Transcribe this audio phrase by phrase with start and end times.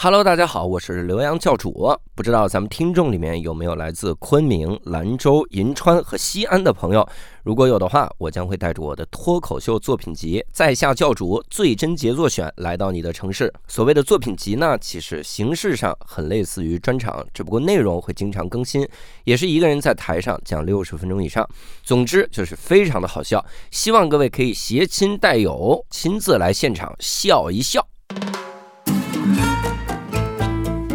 [0.00, 1.92] Hello，大家好，我是刘洋教主。
[2.14, 7.04] 不知道咱们听众里面有没有来自昆明、兰州、银川和西安的朋友？
[7.42, 13.52] 如果有的话，我将会带着我的脱口秀作品集《在下教主最真杰作选》来到你的城市。
[13.66, 18.88] 所谓的作品集呢，其实形式上很类似于专场，只不过内容会经常更新，
[19.24, 21.44] 也是一个人在台上讲六十分钟以上。
[21.82, 27.84] 总之就是非常的好笑，希望各位可以携亲带友，亲自来现场笑一笑。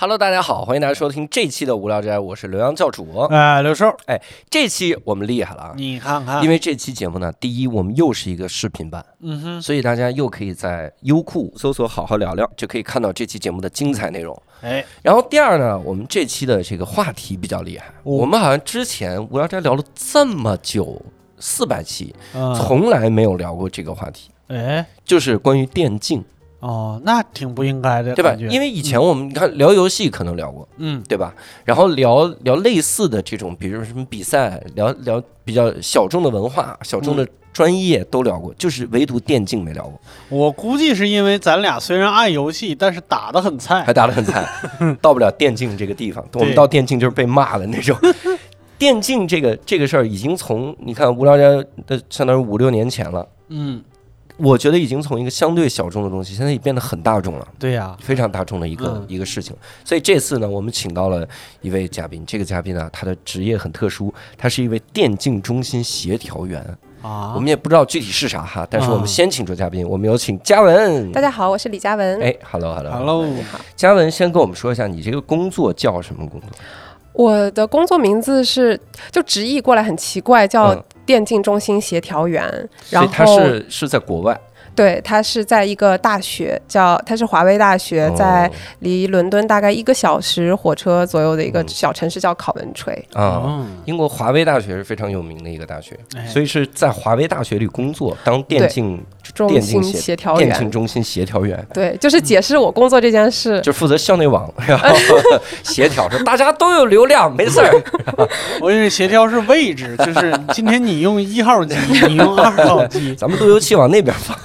[0.00, 3.18] Hello，大家好，欢迎大家收听这期的无聊斋，我是刘洋教主。
[3.32, 3.92] 哎，刘寿，
[4.48, 14.40] 这期我们厉害了啊，你看看，因为这期节目呢，第一我们又是一个视频版，嗯哼，所以大家又可以在优酷搜索“好好聊聊”，就可以看到这期节目的精彩内容。
[14.60, 21.02] 哎，然后第二呢，我们这期的这个话题比较厉害，我们好像之前无聊斋聊了这么久，
[21.40, 26.24] 四百期，嗯，从来没有聊过这个话题，哎，就是关于电竞，
[26.60, 28.34] 哦，那挺不应该的，对吧？
[28.50, 31.32] 因为以前我们你看聊游戏可能聊过，嗯，对吧？
[31.64, 44.44] 然后聊聊类似的这种，比如说什么比赛，聊聊比较小众的文化、小众的专业都聊过，就是唯独电竞没聊过，我估计是因为咱俩虽然爱游戏，但是打得很菜还，打得很菜，
[45.00, 46.24] 到不了电竞这个地方。
[46.34, 47.96] 我们到电竞就是被骂的那种。
[48.78, 53.82] 电竞这个这个事儿已经从你看无聊斋的相当于五六年前了，嗯，
[54.38, 57.48] 我觉得已经从一个相对小众的东西，现在也变得很大众了。
[57.58, 61.26] 对呀，非常大众的一个、嗯一个事情，所以这次呢，我们请到了
[61.60, 62.24] 一位嘉宾。
[62.24, 66.64] 这个嘉宾呢，他的职业很特殊，他是一位电竞中心协调员。
[67.02, 71.12] 啊，我们也不知道具体是啥哈，但是我们啊先请出嘉宾，我们有请嘉文。
[71.12, 72.20] 大家好，我是李嘉文。
[72.20, 73.26] 哎，hello hello，Hello，
[73.76, 76.50] 嘉文先跟我们说一下，你这个工作叫什么工作？
[77.12, 78.80] 我的工作名字是，
[79.10, 82.46] 就直译过来很奇怪，叫嗯电竞中心协调员。
[82.82, 84.38] 所以然后他是是在国外，
[84.74, 92.92] 对，他是在一个大学，叫他是华威大学，在哦离伦敦大概一个小时火车左右的一个嗯小城市叫考文垂。
[93.14, 93.42] 啊。
[93.46, 99.02] 嗯，英国华威大学是非常有名的一个大学，哎所以是在华威大学里工作，当电竞
[99.38, 101.66] 中电信协心协调电竞员，中心协调员。
[101.72, 103.60] 对，就是解释我工作这件事。
[103.60, 104.88] 就负责校内网，然后
[105.62, 107.70] 协调说大家都有流量，没事儿。
[108.60, 111.76] 我以为协调是位置，就是今天你用一号机，
[112.08, 114.36] 你用二号机， 咱们路由器往那边放。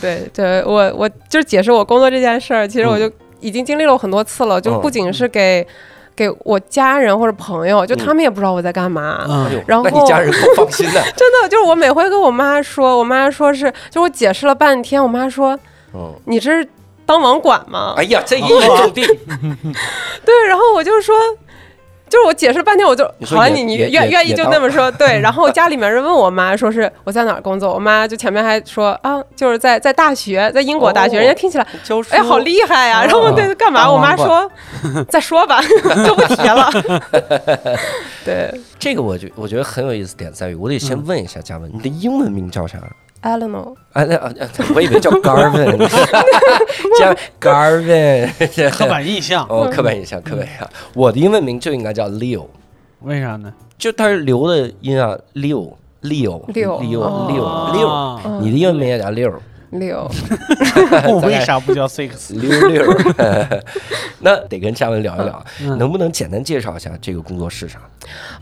[0.00, 3.10] 对，对我我就是解释我工作这件事儿，其实我就
[3.40, 5.64] 已经经历了很多次了，就嗯不仅是给
[6.18, 9.24] 给我家人或者朋友，就他们也不知道我在干嘛。
[9.68, 11.00] 然后那你家人够放心 的。
[11.16, 15.56] 真的就是我每回跟我妈说，我妈说是，就我解释了半天，我妈说
[15.94, 16.68] 嗯，你这是
[17.06, 17.94] 当网管吗？
[17.96, 19.06] 哎呀，这一言 中地。
[20.24, 21.14] 对，然后我就说。
[22.08, 25.20] 就是我解释半天，我就好了，你你愿愿意就那么说，对。
[25.20, 31.66] 然后家里面人问我妈，说是我在哪儿工作，我妈就前面还说啊，就是在在大学，在英国大学，哦人家听起来
[32.10, 33.90] 哎好厉害呀、啊然后对干嘛？
[33.90, 34.50] 我妈说
[35.08, 35.60] 再说吧，
[36.06, 36.70] 就不提了。
[38.24, 42.78] 对这个我觉我觉得很有意思点在于，我得先问一下嘉文，你的英文名叫啥？
[43.22, 45.76] ，Eleanor，啊，那啊，啊我以为叫 Garvin，
[46.98, 50.68] 叫 Garvin，这 刻板印象，哦，刻板印象，刻板印象。
[50.94, 52.46] 我的英文名就应该叫 Leo，
[53.02, 53.52] 为啥呢？
[53.76, 55.72] 就它是留的音啊，Leo。
[56.00, 57.00] Leo Leo，Leo。
[57.00, 58.22] 哦 Leo Leo，啊。
[58.24, 59.32] 嗯你的英文名也叫 Leo，
[59.70, 60.08] 六，
[61.08, 62.38] 我为啥不叫 Six？
[62.38, 63.62] 溜溜儿，
[64.20, 67.78] 那得跟嘉文聊一聊，嗯能不能简单介绍一下这个工作室啥？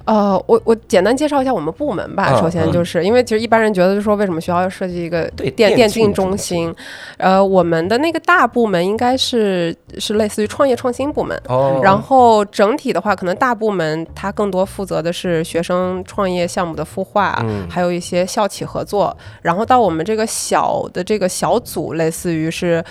[0.05, 2.31] 呃，我我简单介绍一下我们部门吧。
[2.33, 6.75] 嗯首先就是因为其实一般人觉得就说为什么学校要设计一个对电电竞竞中中心，
[7.17, 11.41] 呃，我们的那个大部门应该是是类似于创业创新部门。
[11.49, 19.17] 哦然后整体的话，可能大部门它更多负责的是学生创业项目的孵化，嗯还有一些校企合作。
[19.43, 22.85] 然后到我们这个小的这个小组，类似于是。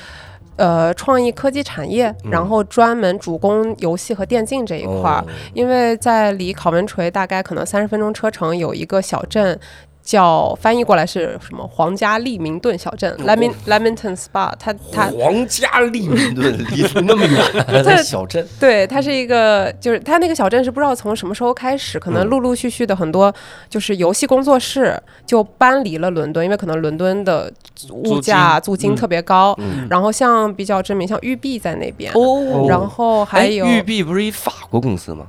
[0.58, 9.60] 呃，创意科技产业，嗯然后专门主攻游戏和电竞这一块儿，哦因为在离考文垂大概可能三十分钟车程有一个小镇。
[10.06, 11.68] 叫翻译过来是什么？
[11.68, 17.44] 皇家利明顿小镇 （Lemin Leamington Spa），它它皇家利明顿离得那么远，
[17.84, 23.34] 在小镇，对，它是一个，就是它那个小镇是不知道从什么时候开始，可能嗯陆陆续续的很多
[23.68, 27.52] 就是游戏工作室就搬离了伦敦，因为可能伦敦的
[27.90, 29.56] 物价租金嗯特别高。
[29.58, 35.26] 嗯然后像比较知名，像育碧在那边，哦然后还有，哎育碧不是一法国公司吗？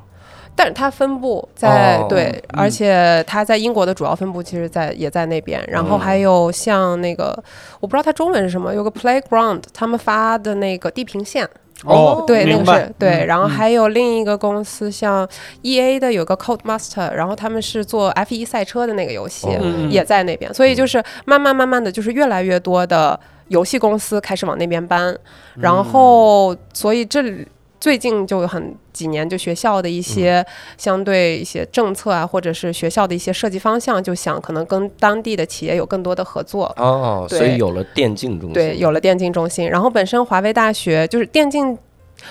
[0.56, 2.06] 但是它分布在、哦。
[2.08, 2.60] 对，嗯。
[2.60, 5.62] 而且它在英国的主要分布其实在也在那边。
[5.68, 6.00] 然后嗯。
[6.00, 7.40] 还有像那个，
[7.78, 11.44] 我不知道它中文是什么，有个 Playground，他们发的那个《地平线》，
[11.84, 15.28] 哦对，那个是对，然后还有另一个公司，像
[15.60, 19.46] E A 的有个 Codemaster，然后他们是做 F 1赛车的那个游戏，
[19.90, 23.18] 也在那边，所以就是慢慢慢慢的就是越来越多的
[23.48, 25.62] 游戏公司开始往那边搬，嗯。
[25.62, 27.46] 然后所以这里
[27.86, 30.44] 最近就很几年，就学校的一些
[30.76, 36.64] 相对一些政策啊，或者是学校的一些设计方向，就想可能跟当地的企业有更多的合作。
[36.78, 41.78] 哦，所以有了电竞中心，对，有了电竞中心，然后本身华为大学就是电竞。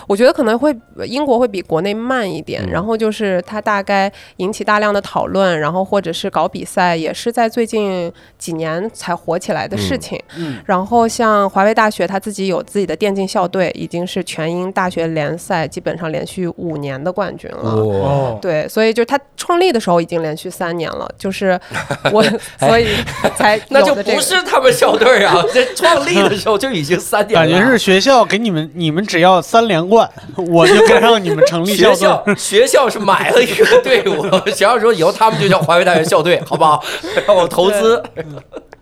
[0.08, 0.76] 我觉得可能会
[1.06, 10.24] 英国会比国内慢一点，嗯然后就是它大概引起大量的讨论，然后或者是搞比赛，也是在最近几年才火起来的事嗯情。
[10.38, 17.70] 嗯然后像华为大学，它自己有自己的电竞校队，已经是全英大学联赛基本上连续五年的冠军了。
[17.70, 21.60] 哦，对，所以就它创立的时候已经连续三年了，就是
[22.12, 22.24] 我，
[22.60, 22.88] 所以
[23.36, 25.44] 才 那就不是他们校队啊！
[25.54, 31.96] 这创立的时候就已经三年，感觉是学校给你们，你们只要三连冠，我就该让你们成立学队。
[31.96, 36.84] 校 学校是买了一个队伍，学校说以后他们就叫华为大学校队，好不好？
[37.28, 38.02] 让我投资。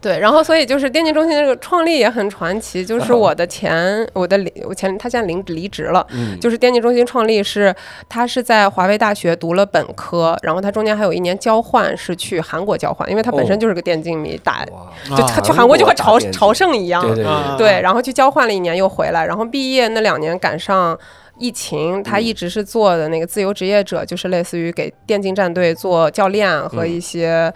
[0.04, 7.74] 对，然后所以就是电竞中心这个创立也很传奇，就是我的前我的离我前他现在离离职了，嗯就是电竞中心创立是
[8.10, 21.00] 他是在华为大学读了本科，然后他中间还有一年交换是去韩国交换，因为他本身哦就是个电竞迷，打哇，就啊他去韩国就和朝朝圣一样，对对对啊对，然后去交换了一年又回来，然后毕业那两年赶上。
[21.40, 27.52] 疫情，他嗯一直是做的那个自由职业者，就是类似于给电竞战队做教练和嗯一些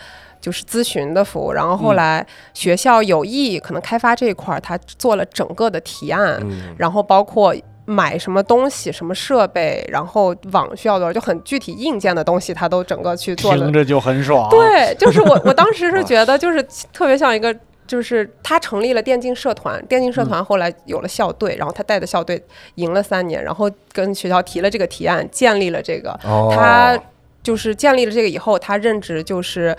[0.47, 1.51] 就是咨询的服务。
[1.51, 7.53] 然后后嗯来学校有意可能开发这一块儿，他做了整个的提案，嗯然后包括
[7.83, 17.53] 买什么东西、什么设备，然后网需要多少，就很具体硬件的东西，他都整个去做了听着就很爽。，对，就是我， 我当时是觉得，就是特别像一个，
[17.85, 22.41] 就是他成立了电竞社团，电竞社团后来有了校队，然后他带的校队
[22.75, 26.97] 赢了三年，然后跟学校提了这个提案，建立了这个，哦，他
[27.41, 29.73] 就是建立了这个以后，他任职就是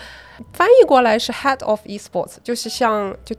[0.53, 3.35] 翻译过来是 Head of Esports，就是像就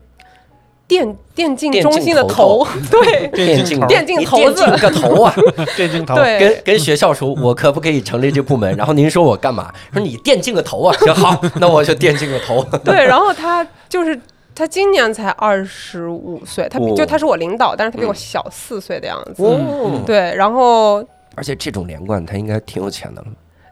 [0.87, 5.35] 电电竞中心的头头， 对 电竞电竞头子电竞个头啊！
[5.77, 6.15] 电竞头。
[6.15, 8.75] 对跟跟学校说，我可不可以成立这部门？
[8.75, 9.71] 然后您说我干嘛？
[9.93, 10.97] 说你电竞个头啊！
[10.99, 12.63] 行好，那我就电竞个头。
[12.83, 14.19] 对，然后他就是
[14.55, 19.43] 他今年才二十五岁，他比哦就他是我领导，但是他比我嗯小四岁的样子。
[19.43, 21.05] 哦，对，然后
[21.35, 23.27] 而且这种连贯，他应该挺有钱的了，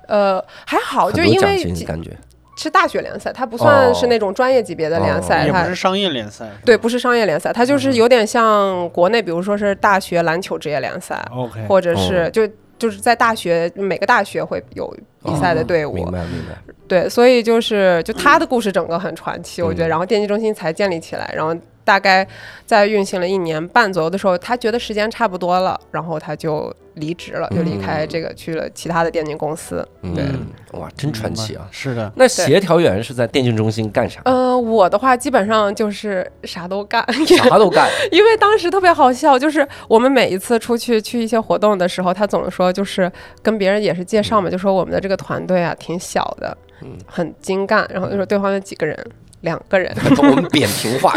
[0.07, 2.15] 呃还好，就因为金感觉。
[2.57, 6.45] 是大学联赛，它不算是哦那种专业级别的联赛，它也不是商业联赛。
[6.65, 12.49] 对不是商业联赛，它就是嗯有点像国内，比如说是大学篮球职业联赛，OK，或者是哦就
[12.79, 14.91] 就是在大学每个大学会有
[15.23, 16.73] 比赛的队伍，哦明白明白。
[16.87, 19.87] 对，所以就是就他的故事整个很传奇，我觉得。
[19.87, 21.55] 嗯然后电竞中心才建立起来，然后
[21.87, 22.27] 大概
[22.65, 29.87] 在运行了一年半左右的时候，他觉得时间差不多了，然后他就离职了，就离开这个去了其他的电竞公司。
[30.01, 31.65] 对嗯，哇，真传奇啊！
[31.71, 34.19] 是的，那协调员是在电竞中心干啥？
[34.25, 37.89] 呃，我的话基本上就是啥都干，啥都干。
[38.11, 43.09] 因为当时特别好笑，就是我们每一次出去去一些活动的时候，他总说就是
[43.41, 48.97] 跟别人也是介绍嘛，就说我们的这个团队啊挺小的，嗯很精干，然后就说对方有几个人。
[49.41, 51.13] 两个人， 我们扁平化，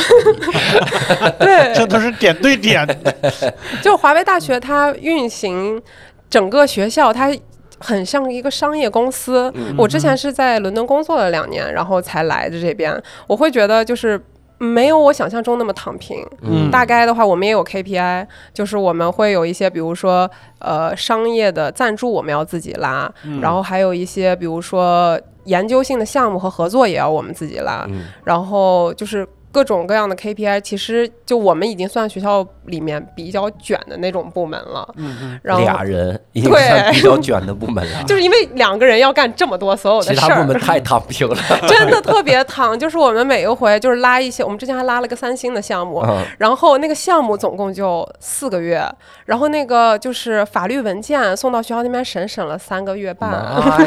[1.38, 3.14] 对，这都是点对点的。
[3.82, 5.80] 就华为大学它运行
[6.28, 7.30] 整个学校，它
[7.78, 9.50] 很像一个商业公司。
[9.54, 14.20] 嗯我之前是在伦敦工作了两年，然后才来的这边，我会觉得就是。
[14.62, 16.22] 没有我想象中那么躺平。
[16.42, 25.18] 嗯大概的话，我们也有 KPI，就是我们会有一些，比如说呃商业的赞助我们要自己拉，嗯然后还有一些比如说
[25.50, 28.04] 研究性的项目和合作也要我们自己拉，嗯。
[28.24, 34.88] 然后就是各种各样的 KPI，其实就我们已经算学校里面比较卷的那种部门了。
[34.96, 41.36] 嗯嗯然后俩人已经算比较卷的部门了， 就是因为两个人要干这么多所有的事儿，他部门太躺平了。
[41.68, 42.78] 真的特别躺。
[42.78, 48.82] 就是我们每一回就是拉一些，我们之前还拉了个三星的项目，嗯然后那个项目总共就四个月，
[49.24, 53.30] 然后那个就是法律文件送到学校那边审，审了三个月半。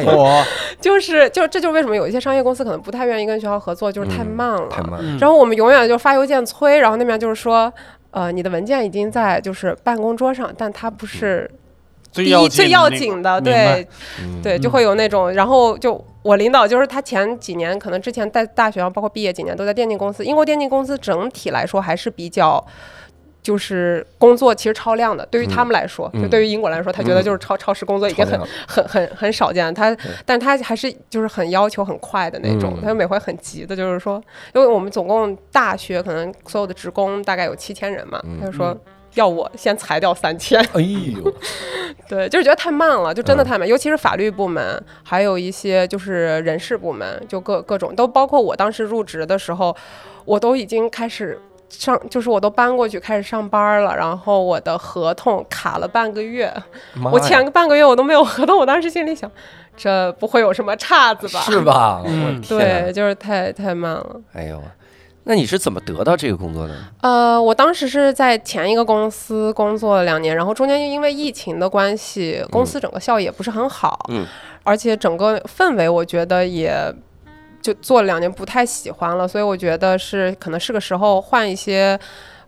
[0.05, 0.43] 我
[0.82, 4.70] 就是就这就是为什么有一些商业公司可能不太愿意跟学校合作，就是太嗯慢了。
[5.20, 7.72] 然后我们永远就发邮件催，然后那边就是说，
[8.12, 11.50] 呃，你的文件已经在就是办公桌上，但它不是
[12.12, 13.88] 第最要一最要紧紧的，对
[14.22, 14.41] 嗯。
[14.41, 14.72] 对，就嗯。
[14.72, 22.65] 会有那种，然后就我领导就是他前几年可能之前在大学上，包括毕业几年都在电竞公司，英国电竞公司整体来说还是比较。
[23.43, 26.23] 就是工作其实超量的，对于他们来说，嗯。
[26.23, 29.71] 就对于英国来说，他觉得就是超、超时工作已经很很很很少见。
[29.73, 29.95] 他，
[30.25, 34.23] 但他还是就是很要求很快的那种嗯，他就每回很急的，就是说，
[34.55, 38.39] 因为我们总共大学可能所有的职工大概有七千人嘛，嗯。
[38.39, 38.75] 他就说
[39.15, 40.59] 要我先裁掉三千。
[40.73, 41.33] 哎呦，
[42.07, 49.75] 对，就是觉得太慢了，就真的太慢，尤其是法律部门，还有一些就是人事部门，就各各种都包括我当时入职的时候，
[50.23, 51.38] 我都已经开始
[51.73, 56.53] 上，就是我都搬过去开始上班了，然后我的合同卡了半个月，
[57.11, 59.29] 我前个半个月我都没有合同，我当时心里想，
[59.75, 61.39] 这不会有什么岔子吧？
[61.41, 62.01] 是吧？
[62.07, 64.21] 嗯对，就是太太慢了。
[64.33, 64.61] 哎呦，
[65.23, 66.73] 那你是怎么得到这个工作的？
[67.01, 74.25] 呃，我当时是在前一个公司工作了两年，然后中间因为疫情的关系，公司整个效益也不是很好，嗯，
[74.63, 76.93] 而且整个氛围我觉得也
[77.63, 82.00] 就做了两年不太喜欢了，所以我觉得是可能是个时候换一些。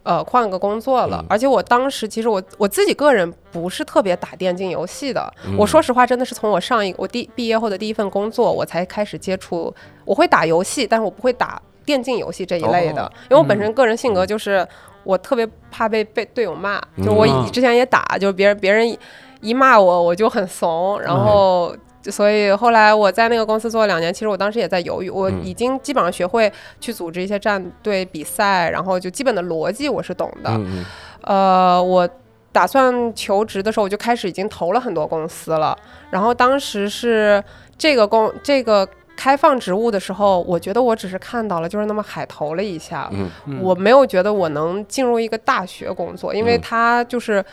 [0.07, 9.73] 呃，换个工作了，嗯而且我当时其实我我自己个人不是特别打电竞游戏的，嗯我说实话，真的是从我上一我第毕业后的第一份工作，我才开始接触。
[10.05, 14.63] 我会打游戏，但是我不会打电竞游戏这一类的，哦因为我本身个人性格就是
[15.03, 18.99] 我特别怕被被队友骂，就我之前也打，就是别人别人一
[19.41, 21.75] 一骂我，我就很怂，然后。
[22.11, 30.49] 所以后来我在那个公司做了两年，其实我当时也在犹豫，我嗯已经基本上学会去组织一些战队比赛，然后就基本的逻辑我是懂的。
[30.51, 30.85] 嗯嗯
[31.21, 32.07] 呃，我
[32.51, 35.75] 打算求职的时候，我就开始已经投了很多公司了。
[36.11, 37.43] 然后当时是
[37.77, 47.43] 这个公这个开放职务的时候，我觉得我只是看到了，就是那么海投了一下，嗯嗯我没有觉得我能进入一个大学工作，因为嗯它就是，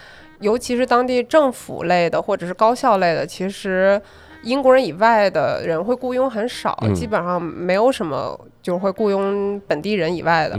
[0.41, 4.01] 尤其是当地政府类的或者是高校类的，其实。
[4.43, 10.59] 英国人以外的人会雇佣很少，嗯基本上没有什么就是会雇佣本地人以外的。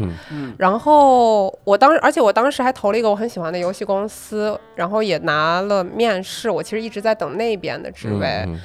[0.57, 6.49] 然后我当时，而且我当时还投了一个我很喜欢的游戏公司，然后也拿了面试。
[6.49, 8.59] 我其实一直在等那边的职位，嗯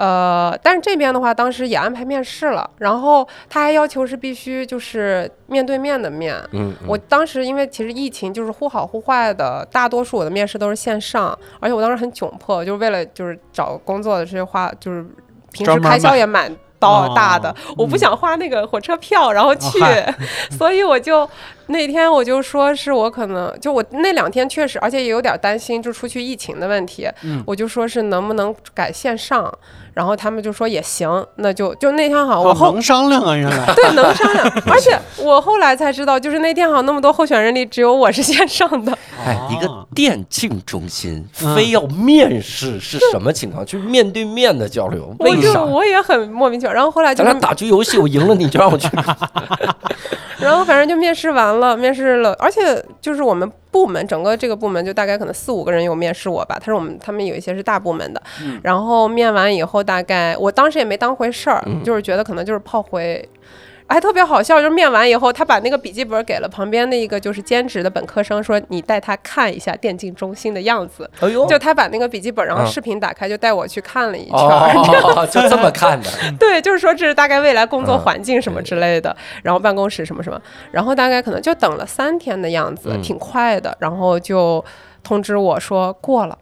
[0.00, 6.34] 呃，但是这边的话，当时也安排面试了，然后他还要求是必须就是面对面的面。
[6.52, 15.04] 嗯，我当时因为其实疫情就是忽好忽坏的，大多数我的面试都是线上，而且我当时很窘迫，就是为了就是找工作的这些话，就是
[15.52, 20.14] 平时开销也蛮刀大的，哦我不想花那个火车票然后去，嗨
[20.50, 21.28] 所以我就
[21.70, 29.52] 那天我就说是我可能就我那两天确实，而且也有点担心，就出去疫情的问题，嗯我就说是能不能改线上，
[29.94, 34.46] 然后他们就说也行，那就就那天好我后能商量啊，原来对，能商量。
[34.66, 38.96] 而且我后来才知道，就是那天好像那么多候选人里，只有我是线上的。
[39.24, 43.64] 哎，一个哦电竞中心嗯非要面试是什么情况？
[43.66, 45.62] 就是面对面的交流，我就为啥？
[45.62, 46.72] 我也很莫名其妙。
[46.72, 48.88] 然后后来就咱俩，打局游戏，我赢了你就让我去。
[50.40, 52.60] 然后反正就面试完了，面试了，而且
[53.00, 56.58] 就是我们部门整个这个部门就大概可能四五个人有面试我吧。
[56.58, 63.26] 他说我们他们有一些是大部门的，嗯然后面完以后大概我当时也没当回事儿，嗯就是觉得可能就是炮灰。
[63.92, 71.10] 还特别好笑，就是面完以后，他把那个笔记本给了旁边的一个就是兼职的本科生，说你带他看一下电竞中心的样子。
[71.20, 74.38] 哎呦，就他把那个笔记本，然后嗯视频打开，就带我去看了一圈
[75.30, 76.08] 就这么看的。
[76.38, 84.64] 对，就是说这是大概未来工作嗯环境什么之类的，然后办公室什么什么，然后大概可能就等了三天的样子，嗯挺快的，然后就
[85.02, 86.38] 通知我说过了。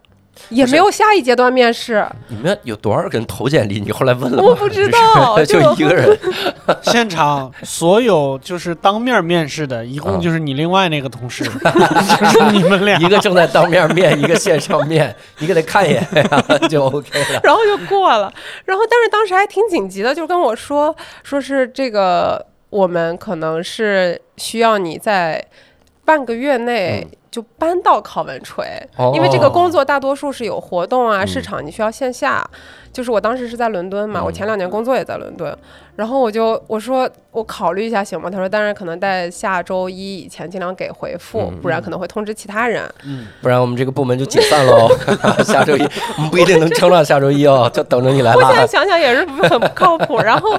[0.49, 3.79] 也没有下一阶段面试，你们有多少个人投简历？
[3.79, 4.43] 你后来问了吗？
[4.43, 6.17] 我不知道 就就一个人。
[6.83, 11.43] 现场所有就是当面面试的，一共嗯就是你另外那个同事，
[12.33, 16.07] 就是你们俩一个正在当面面，一个线上面，你给他看一眼，
[16.69, 17.39] 就 OK 了。
[17.43, 18.31] 然后就过了。
[18.65, 25.43] 然后但是当时还挺紧急的，就跟我说，说是这个我们可能是需要你在
[26.05, 28.65] 半个月内嗯就搬到考文垂，
[28.97, 29.11] 哦。
[29.15, 31.27] 因为这个工作大多数是有活动啊、嗯。
[31.27, 32.47] 市场，你需要线下。
[32.91, 34.25] 就是我当时是在伦敦嘛，嗯。
[34.25, 35.55] 我前两年工作也在伦敦，
[35.99, 38.29] 然后我就我说我考虑一下行吗？
[38.29, 42.89] 他说当然可能在下周一以前尽量给回复，嗯不然可能会通知其他人。
[43.03, 44.87] 嗯，不然我们这个部门就解散喽。
[45.43, 45.83] 下周一
[46.15, 48.65] 我们不一定能撑到下周一哦，就等着你来我现在。
[48.65, 50.21] 想想也是不很不靠谱。
[50.21, 50.57] 然后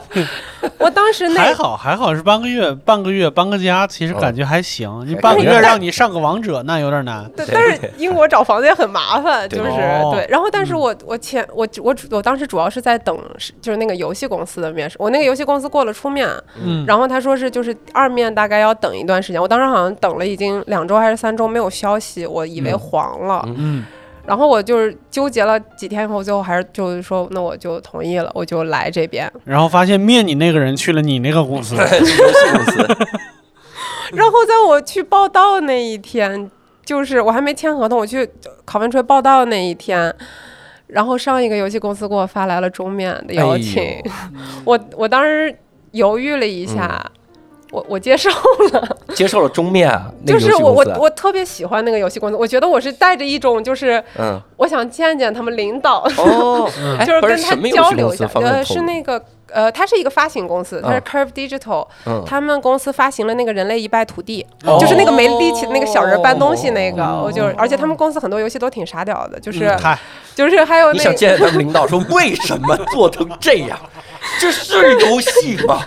[0.77, 5.03] 我当时那还好还好是半个月，半个月搬个家，其实感觉还行。
[5.07, 7.27] 你半个月让你上个王者，那有点难。
[7.35, 10.27] 对，但是英国找房子也很麻烦，就是哦对。
[10.29, 13.19] 然后，但是我我前我我我当时主要是在等，
[13.63, 14.97] 就是那个游戏公司的面试。
[14.99, 16.29] 我那个游戏公司过了初面，
[16.63, 19.41] 嗯，然后他说是就是二面大概要等一段时间。
[19.41, 23.43] 我当时好像等了已经两周还是三周没有消息，我以为嗯黄了。
[23.47, 23.85] 嗯嗯，
[24.27, 29.31] 然后我就是纠结了几天以后，最后还是就是说，那我就同意了，我就来这边。
[29.45, 32.19] 然后发现面你那个人去了你那个公司， 游戏
[32.53, 32.97] 公司，
[34.13, 36.51] 然后在我去报道那一天，
[36.85, 38.29] 就是我还没签合同，我去
[38.65, 40.13] 考文垂报道那一天，
[40.93, 44.03] 然后上一个游戏公司给我发来了终面的邀请，哎
[44.65, 45.57] 我我当时
[45.93, 47.05] 犹豫了一下。
[47.73, 48.29] 我我接受
[48.73, 54.43] 了，接受了中面啊，那个游就是我我我特别喜欢那个游戏公司，我觉得我是带着一种就是嗯。
[54.57, 56.05] 我想见见他们领导，
[57.07, 58.29] 就是跟他交流一下。
[58.35, 62.23] 呃，是那个呃，它是一个发行公司，它是嗯 Curve Digital，、嗯。
[62.27, 64.77] 他们公司发行了那个《人类一败涂地》哦。
[64.81, 69.75] 就是那个没力气的那个小人搬东西那个，哦我就而且他们公司很多游戏都挺傻屌的，就是、
[70.49, 73.79] 就是还有那你想见他们领导说为什么做成这样？
[74.39, 75.85] 这是游戏吗？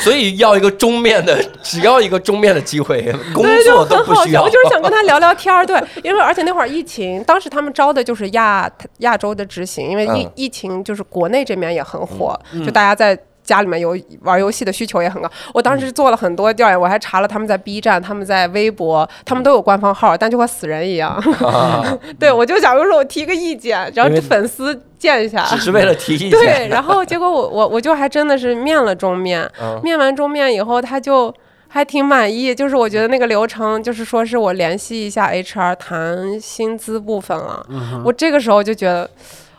[0.00, 3.02] 所以要一个中面的，只要一个中面的机会，
[3.34, 4.22] 工对，就作都很好笑。
[4.22, 4.42] 不需要。
[4.42, 13.18] 我就是想跟他 聊聊天儿，对，因为而且那会儿疫情，当时他们招的就是亚亚洲的执行，因为疫、嗯疫情就是国内这边也很火，就大家在。
[13.48, 21.12] 家里面有玩游戏的需求也很高，我当时做了很多调研，我还查了他们在 B 站、他们在微博，他们都有官方号，但就和死人一样。
[21.40, 26.30] 啊 对，我就假如说我提个意见，然后粉丝见一下，只 是为了提意见。
[26.30, 31.34] 对，然后结果我我我就还真的是面了中面，嗯面完中面以后，他就
[31.68, 39.08] 还挺满意，就是我觉得那个流程就是说是我联系一下 HR 谈薪资部分了，嗯我这个时候就觉得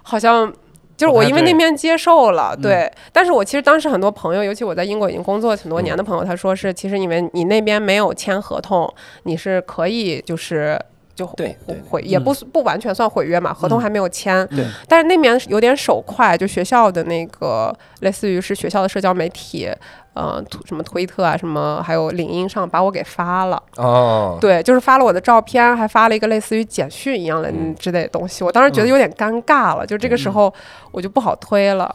[0.03, 0.53] 好像。
[0.99, 10.77] 就是我因为那边接受了，对，但是我其实当时很多朋友，尤其我在英国已经工作很多年的朋友，他说是，其实因为你那边没有签合同，你是可以就是
[11.19, 19.69] 就对对对毁，也不不完全算毁约嘛，合同还没有签，对但是那面有点手快，就学校的那个类似于是学校的社交媒体，
[20.13, 23.61] 呃，图什么推特啊，什么还有领英上把我给发了。
[23.75, 28.45] 哦，对，就是发了我的照片，还发了一个类似于简讯一样的嗯之类的东西。
[28.45, 30.53] 我当时觉得有点尴尬了，就这个时候
[30.91, 31.93] 我就不好推了。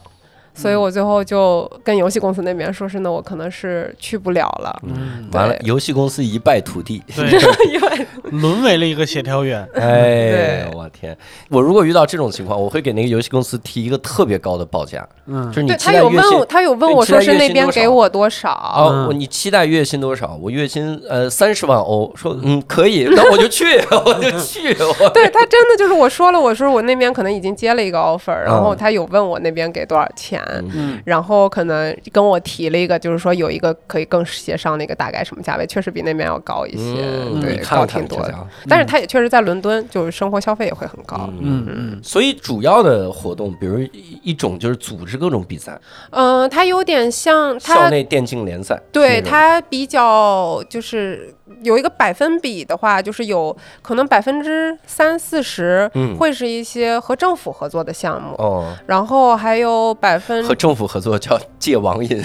[0.54, 7.02] 所以我最后就跟游戏公司那边说是，那我可能是去不了了，嗯，完了，游戏公司一败涂地。
[7.14, 7.26] 对，
[7.72, 9.66] 因 为沦为了一个协调员。
[9.74, 11.16] 哎对，我天！
[11.50, 15.48] 我如果遇到这种情况，我会给那个游戏公司提一个特别高的报价，嗯。
[15.50, 20.38] 就是你对期待月他有问我，薪他有问我说是那边给我多少，哦，你期待月薪多少？
[20.40, 23.64] 我月薪呃三十万欧，说嗯可以，那我就去，
[24.06, 24.74] 我就去。
[25.00, 30.40] 我对他真的就是我说了，我说我那边可能已经接了一个 offer，然后嗯他有问我那边给多少钱，
[30.74, 38.28] 嗯然后可能跟我提了一个，就是说有一个可以更协商的一个大概什么价位，确实比那边要高一些，嗯对，看高挺多。
[38.68, 41.30] 但是他也确实在伦敦，就是生活消费也会很高。
[41.40, 45.80] 嗯嗯所以主要的活动，比如一一种就是组织各种比赛，
[46.10, 47.84] 嗯、它有点像校。
[47.84, 62.22] 内电竞联赛，对它比较就是有一个百分比的话，就是有可能百分之三四十嗯会是一些和政府合作的项目，哦，然后还有百分和政府合作叫戒网瘾，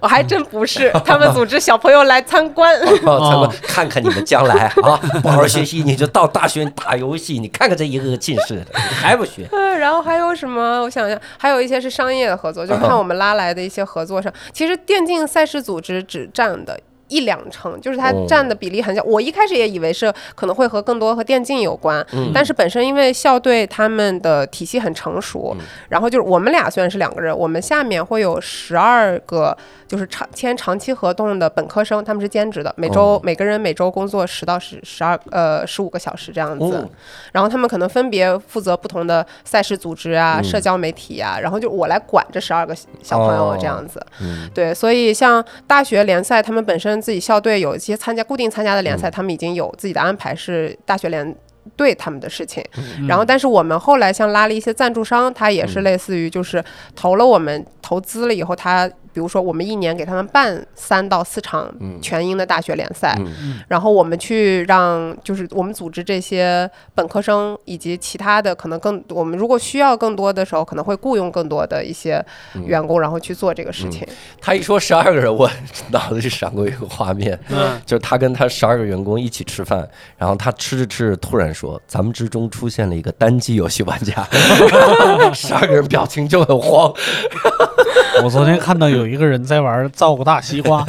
[0.00, 2.74] 我 还真不是，他们组织小朋友来参观。
[3.04, 9.46] 哦，参观看看你们将来啊，不 好好学习，你就到大学打游戏，你看看这一个个近视的，你还不学？
[9.52, 10.82] 嗯，然后还有什么？
[10.82, 16.78] 我想想，还有一些是商业的合作，就看我们拉来的一些合作上，其实电竞赛事组织只占的。
[17.08, 18.24] 一两成，就是它哦。
[18.28, 19.02] 占的比例很小。
[19.04, 22.30] 我一开始也以为是可能会和更多和电竞有关，嗯。
[22.34, 25.64] 但是本身因为校队他们的体系很成熟，嗯。
[25.88, 33.20] 然后就是我们俩虽然是两个人，我们下面会有十二个就是长签长期合同的本科生，他们是兼职的，每周、哦。
[33.22, 36.76] 每个人每周工作十到十十二呃十五个小时这样子。
[36.76, 36.88] 哦。
[37.32, 40.44] 然后他们可能分别负责不同的赛事组织啊、嗯。
[40.44, 43.56] 社交媒体啊，然后就我来管这十二个小朋友哦。
[43.58, 44.04] 这样子。
[44.20, 44.50] 嗯。
[44.54, 48.98] 对，所以像大学联赛，他们本身自己校队有一些参加固定参加的联嗯。
[48.98, 51.36] 赛，他们已经有自己的安排，是大学联。
[51.74, 53.08] 队他们的事情，嗯。
[53.08, 72.22] 然后但是我们后来像拉了一些赞助商，他也是类似于就是投了我们投资了以后，他比如说我们一年给他们办三到四场嗯全英的大学联赛，嗯然后我们去让，就是我们组织这些本科生以及其他的可能更，我们如果需要更多的时候，可能会雇佣更多的一些
[72.66, 74.06] 员工，然后去做这个事情。
[74.38, 75.50] 他一说十二个人，我
[75.90, 84.28] 脑子里闪过一个画面，嗯就是他跟他十二个员工一起吃饭，然后他吃着吃着突然说：“咱们之中出现了一个单机游戏玩家。
[85.32, 86.92] ”十二个人表情就很慌。
[88.24, 90.84] 我昨天看到有一个人在玩造个大西瓜，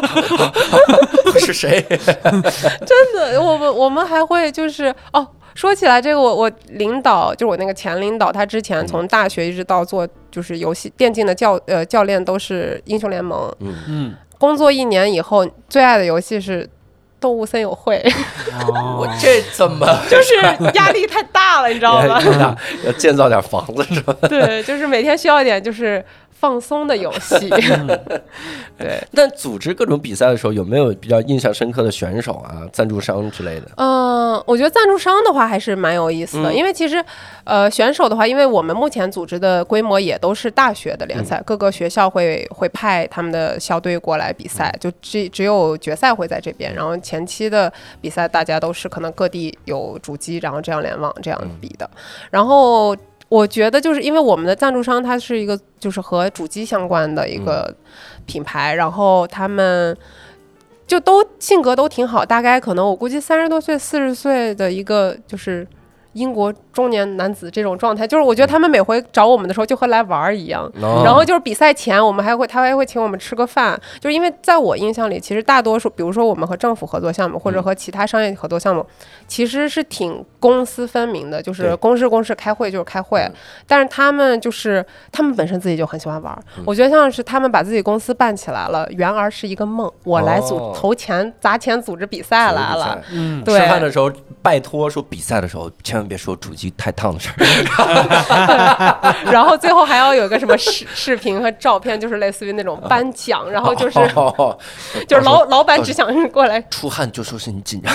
[1.38, 1.84] 是谁？
[1.88, 5.26] 真的，我们我们还会就是哦。
[5.52, 13.52] 说起来，这个我我领导就是我那个前领导，他之前从大学一直到做就是游戏电竞的教呃教练都是英雄联盟。
[13.58, 16.66] 嗯嗯，工作一年以后，最爱的游戏是
[17.20, 18.00] 动物森友会，
[18.68, 20.36] 我哦， 这怎么就是
[20.74, 22.20] 压力太大了，你知道吗？
[22.86, 24.14] 要建造点房子是吧？
[24.28, 26.02] 对，就是每天需要一点就是
[26.40, 27.50] 放松的游戏。
[28.78, 33.66] 对，但组织各种比赛的时候，有没有比较印象深刻的选手啊、赞助商之类的？
[33.76, 36.56] 嗯，我觉得赞助商的话还是蛮有意思的，嗯。
[36.56, 37.04] 因为其实，
[37.44, 51.88] 呃，选手的话，因为我们目前组织的规模也都是大学的联赛，各个学校会会派他们的校队过来比赛，就只只有决赛会在这边，然后前期的比赛大家都是可能各地有主机，然后这样联网这样比的，
[52.30, 52.96] 然后。
[53.30, 57.72] 我觉得就是因为我们的赞助商它是一个就是和主机相关的一个
[58.26, 59.96] 品牌，然后他们
[60.84, 65.64] 就都性格都挺好，大概可能我估计三十多岁、四十岁的一个就是
[66.12, 70.64] 英国中年男子这种状态，就是我觉得他们每回找我们的时候就和来玩儿一样。
[70.80, 71.02] 哦。
[71.04, 78.84] 然后就是比赛前，我们还会他还会请我们吃个饭，就是因为在我印象里，其实大多数，比如说我们和政府合作项目或者和其他商业合作项目，
[79.28, 83.30] 其实是挺公私分明的，就是公事公事，开会就是开会。
[83.66, 86.64] 但是他们就是他们本身自己就很喜欢玩儿，嗯。
[86.66, 92.98] 我觉得像是他们把自己公司办起来了，原而是一个梦，我来组、哦投钱砸钱组织比赛来了。
[93.12, 93.60] 嗯，对。
[93.60, 97.36] 吃饭的时候拜托说比赛的时候千万别说主机太烫的事儿。
[99.30, 104.58] 然后最后还要有一个什么视视频和照片，就是类似于那种颁奖，然后就是哦
[105.06, 107.94] 就是老老板只想过来，出汗就说是你紧张。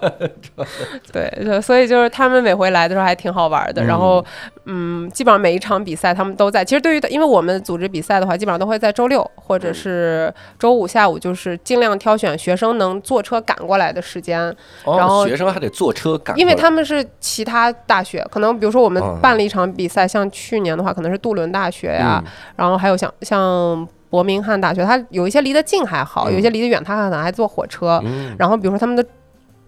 [1.12, 3.84] 对，就所以就是他们每回来的时候还挺好玩的。
[3.84, 4.24] 然后，
[4.64, 6.64] 嗯，基本上每一场比赛他们都在。
[6.64, 14.40] 其实对于因为我们组织比赛的话，基本上都会在周六或者是周五下午，就是尽量挑选学生能坐车赶过来的时间。
[14.84, 28.00] 然哦，后学生还得坐车赶，因为他们是其他大学，可能比如说我们嗯办了一场比赛，像去年的话，可能是杜伦大学呀，嗯然后还有像像伯明翰大学，它有一些离得近还好，嗯有一些离得远，他可能还坐火车。
[28.04, 29.04] 嗯然后比如说他们的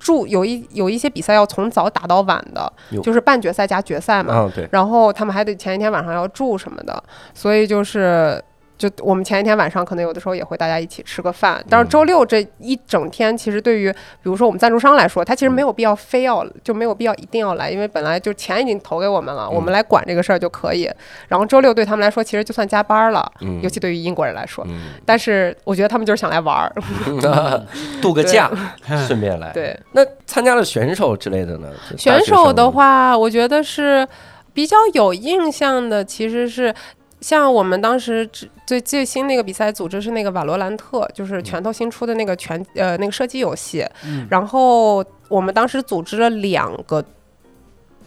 [0.02, 4.34] 住有一有一些比赛要从早打到晚的，就是半决赛加决赛嘛。
[4.34, 7.02] 啊对，然后他们还得前一天晚上要住什么的，
[7.34, 8.42] 所以就是。
[8.82, 20.90] 就我们前一天晚上可能有的时候也会大家一起吃个饭，但是周六这一整天，其实对于比如说我们赞助商来说，他其实没有必要非要就没有必要一定要来，因为本来就钱已经投给我们了，我们来管这个事儿就可以。
[21.28, 24.66] 然后周六对他们来说，其实就算加班了，嗯尤其对于英国人来说。
[24.68, 26.74] 嗯，但是我觉得他们就是想来玩儿
[28.02, 28.50] 度个假，
[29.06, 29.52] 顺便来。
[29.52, 29.78] 对。
[29.92, 31.68] 那参加了选手之类的呢？
[31.96, 34.04] 选手的话，我觉得是
[34.52, 36.74] 比较有印象的，其实是。
[37.22, 38.28] 像我们当时
[38.66, 44.26] 最最新那个比赛组织是那个瓦罗兰特，就是拳头新出的那个拳呃那个射击游戏，嗯。
[44.28, 47.02] 然后我们当时组织了两个，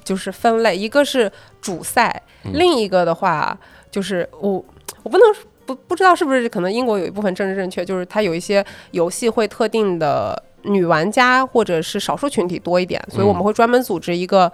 [0.04, 2.51] 就是分类，一个是主赛，嗯。
[2.54, 3.58] 另一个的话
[3.89, 4.63] 就是我
[5.01, 5.25] 我不能
[5.65, 14.51] 不不知道是不是可能英国有一部分政治正确，就是它有一些游戏会特定的女玩家或者是少数群体多一点，所以我们会专门组织一个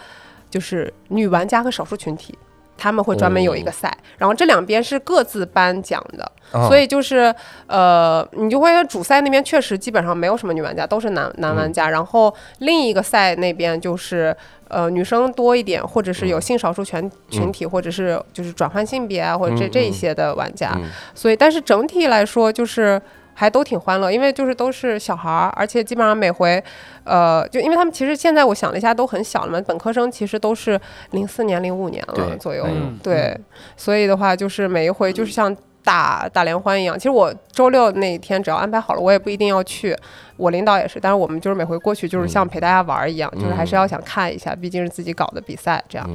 [0.52, 2.38] 就是女玩家和少数群体。
[2.82, 7.32] 他们会专门有一个赛，然后这两边是各自颁奖的，啊所以就是
[7.67, 11.91] 呃，你就会主赛那边确实基本上没有什么女玩家，都是男男玩家。
[11.91, 14.36] 然后另一个赛那边就是
[14.67, 19.72] 呃女生多一点，或者是有性少数群群体，或者是就是转换性别啊，或者这嗯。
[19.72, 20.72] 这一些的玩家。
[20.76, 20.89] 嗯。
[21.13, 23.00] 所以，但是整体来说就是。
[23.34, 26.63] 还都挺欢乐，因为就是都是小孩儿，而且基本上每回，
[27.04, 30.80] 呃，就因为他们其实现在我想了一下都很小了嘛，本科生其实都是
[31.12, 33.36] 零四年、零五年了左右，嗯对，
[33.76, 36.98] 所以的话就是每一回就是像打打联欢一样。
[36.98, 39.98] 其实我周六那一天只要安排好了，我也不一定要去。
[40.38, 46.10] 我领导也是，但是我们就是每回过去就是像陪大家玩儿一样，就是还是要想看一下，毕竟是自己搞的比赛，这样。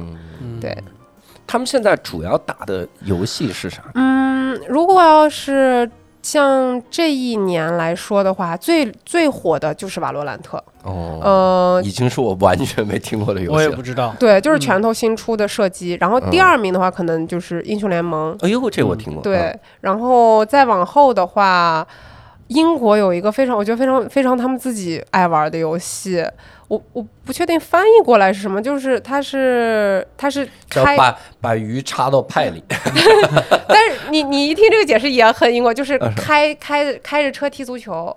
[0.59, 0.77] 对，
[1.45, 3.81] 他们现在主要打的游戏是啥？
[3.93, 5.89] 嗯，如果要是
[6.27, 10.61] 像这一年来说的话，最最火的就是瓦罗兰特。
[10.83, 13.63] 哦，呃，已经是我完全没听过的游戏了。
[13.63, 14.13] 也不知道。
[14.19, 15.97] 对，就是嗯拳头新出的射击。
[16.01, 18.37] 然后第嗯二名的话，可能就是英雄联盟。
[18.41, 19.23] 哎呦，这我听过。
[19.23, 21.87] 对啊，，然后再往后的话，
[22.47, 26.25] 英国有一个非常，我觉得非常非常他们自己爱玩的游戏，
[26.67, 32.63] 我我不确定翻译过来是什么，就是它是它是开，把把鱼插到派里。
[33.67, 38.15] 但是你你一听这个解释也很英国，就是开开开着车踢足球。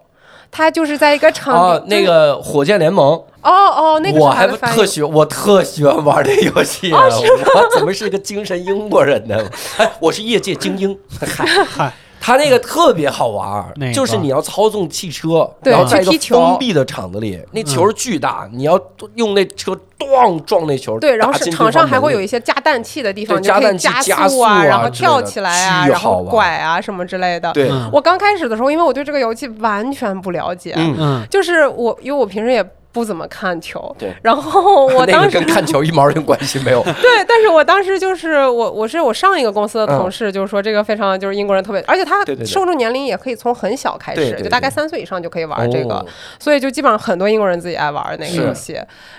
[0.53, 7.05] 他就是在一个场地，哦，那个火箭联盟，哦哦，那个是我还特喜我特喜欢玩这游戏啊！
[7.07, 9.39] 我怎么是一个精神英国人呢？
[9.79, 10.99] 哎，我是业界精英。
[11.25, 13.93] 嗨，嗨，他那个特别好玩儿哪，个？
[13.93, 16.37] 就是你要操纵汽车，对然后在一个去踢球。
[16.37, 18.81] 封闭的场子里，那球巨大，你要
[19.17, 27.53] 用那车咣撞那球，对，然后是场上还会有一一些加氮气的地方，你就可以加氮气加加速啊，然啊后跳起来啊，然后拐啊什么之类的。
[27.53, 27.91] 对，嗯。
[27.93, 30.95] 我刚开始的时候，因为我对这个游戏完全不了解，嗯。
[30.97, 31.27] 嗯。
[31.29, 33.95] 就是我因为我平时也不怎么看球。
[33.99, 36.83] 对然后我 当时跟看球一毛钱关系没有。
[37.01, 45.95] 对，但是我当时就是我我是我上一个公司的同嗯事，就是说这个非常就是英国人特别，而且他受众年龄也可以从很小开始，对对就大概三岁以上就可以玩这个。
[45.95, 46.07] 哦
[46.39, 48.79] 所以就基本上很多英国人自己爱玩那个游戏。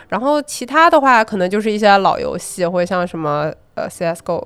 [0.09, 4.41] 然后其他的话，可能就是一些老游戏，或者像什么呃 CS:GO，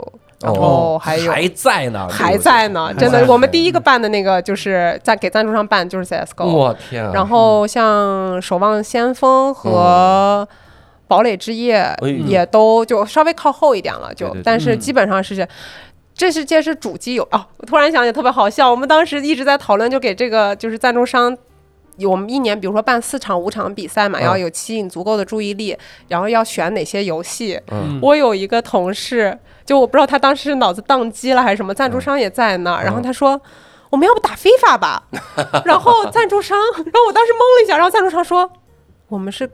[0.45, 1.31] 然后还有。
[1.31, 6.45] 哦还在呢，还在呢，真的，我们第一个办的那个就是在给赞助商办，就是 CS:GO。
[6.45, 7.11] 我天啊！
[7.13, 10.47] 然后像《守望先锋》和
[11.07, 11.93] 《堡垒之夜
[12.25, 15.47] 也都就稍微靠后一点了，就但是基本上是这。
[16.17, 21.37] 这是这是主机有啊，我突然想起来特别好笑，我们当时一直在讨论，就给这个就是赞助商，
[22.03, 25.77] 我们一年比如说办四场五场比赛嘛，嗯要有吸引足够的注意力，
[26.07, 27.59] 然后要选哪些游戏。
[27.71, 33.39] 嗯我有一个同事，就我不知道他当时是脑子宕机了还是什么，赞助商也在那儿，然后他说。
[33.91, 35.01] 我们要不打非法吧？
[35.63, 38.51] 然后赞助商，然后我当时懵了一下，然后赞助商说
[39.07, 39.49] ：“我们是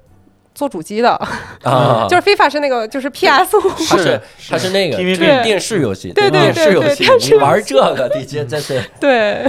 [0.55, 1.11] 做主机的，
[1.63, 9.45] 啊，就是非法是那个就是 PS 五，它是它是那个电电视游戏，对对电视游戏，对对你玩这个， 你这真是对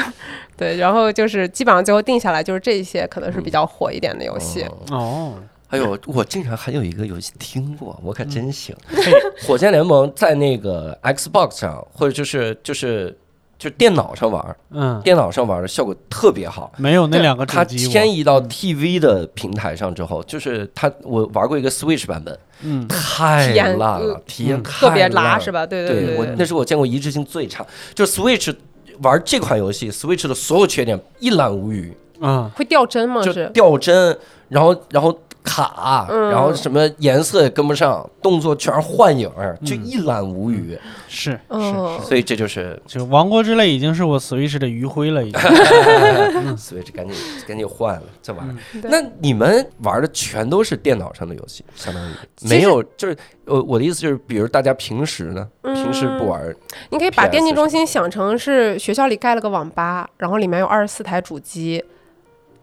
[0.56, 4.62] 对，然后就是基本上最后定下来就是这些可能是比较火一点的游戏。
[4.90, 4.96] 哦。
[4.96, 5.34] 哦，
[5.68, 8.76] 哎呦，我竟然还有一个游戏听过，我可真行。
[9.46, 13.16] 火箭联盟在那个 Xbox 上，或者就是就是
[13.58, 16.70] 就电脑上玩，嗯，电脑上玩的效果特别好。
[16.76, 25.64] 没有那两个它，迁移到 TV 的平台上之后，就是它我玩过一个 Switch 版本，嗯，太体验烂了呃，体验特别太烂了拉是吧？
[25.64, 28.54] 对对我那是我见过一致性最差，就 Switch
[29.02, 33.22] 玩这款游戏，Switch 的所有缺点一览无余，嗯，会掉帧吗？
[33.22, 33.50] 就是。
[33.52, 34.16] 掉帧，
[34.52, 39.28] 然后然后卡，嗯然后什么颜色也跟不上，动作全是幻影，
[39.64, 40.78] 就一览无余。
[41.08, 45.40] 是是，嗯，所以这就是就《王国之泪》已经是我 Switch 的余晖了，已经。
[46.56, 47.16] Switch 赶紧
[47.48, 48.56] 赶紧换了这玩。
[48.80, 52.12] 对那你们玩的全都是电脑上的游戏，相当于
[52.42, 56.54] 没有，就是呃，我的意思就是，比如大家平时呢，平时不玩儿，
[56.90, 61.84] 你可以把电竞中心想成是学校里盖了个网吧，然后里面有二十四台主机，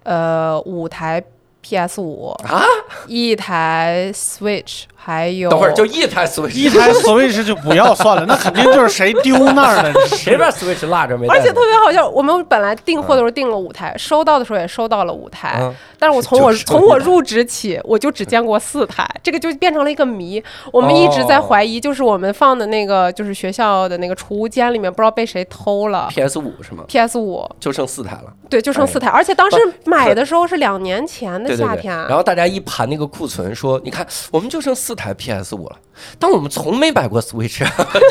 [0.04, 1.22] 呃，五台
[1.62, 2.64] PS 五啊，
[3.08, 9.94] 一台 Switch，还有等会儿就一台 Switch，一台 Switch 就不要算了，那肯定就是谁丢那儿了。
[10.08, 11.26] 谁把 Switch 落着没？
[11.28, 20.42] 而且特别好笑，我们本来订货的时候订了五台，收到的时候也收到了五台，嗯但是我从我 从我入职起，我就只见过四台，这个就变成了一个谜。
[20.72, 26.08] 我们一直在哦怀疑，就是我们放的那个就是学校的那个储物间里面，不知道被谁偷了。
[26.10, 28.34] PS 五是吗？PS 五就剩四台了。
[28.50, 35.78] 对，就剩四台，而且当时买的时候是两年前的对对对，夏天，然后大家一盘那个库存，说你看我们就剩四四台 PS 五了，
[36.18, 37.60] 但我们从没买过 Switch，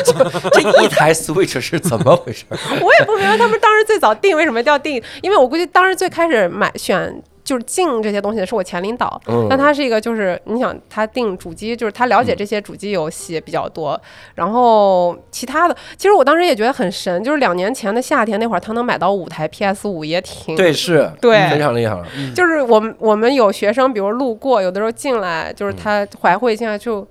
[0.05, 0.13] 这
[0.71, 2.45] 这一台 Switch 是怎么回事？
[2.79, 7.21] 我也不明白他们当时最早定为什么叫定，因为我估计当时最开始买选。
[7.49, 9.47] 就是进这些东西的是我前领导，嗯。
[9.49, 13.99] 但他是一个就是你想他定主机，就是他了解这些主机游戏比较多，
[14.35, 21.95] 然后其他的，其实我当时也觉得很神，就是两年前的夏天那会儿，他能买到五台 PS 五也挺对，是，对非常厉害。
[21.95, 22.05] 了。
[22.35, 27.07] 就是我们我们有学生，比如路过，有的时候进来，嗯就是他怀会进来就，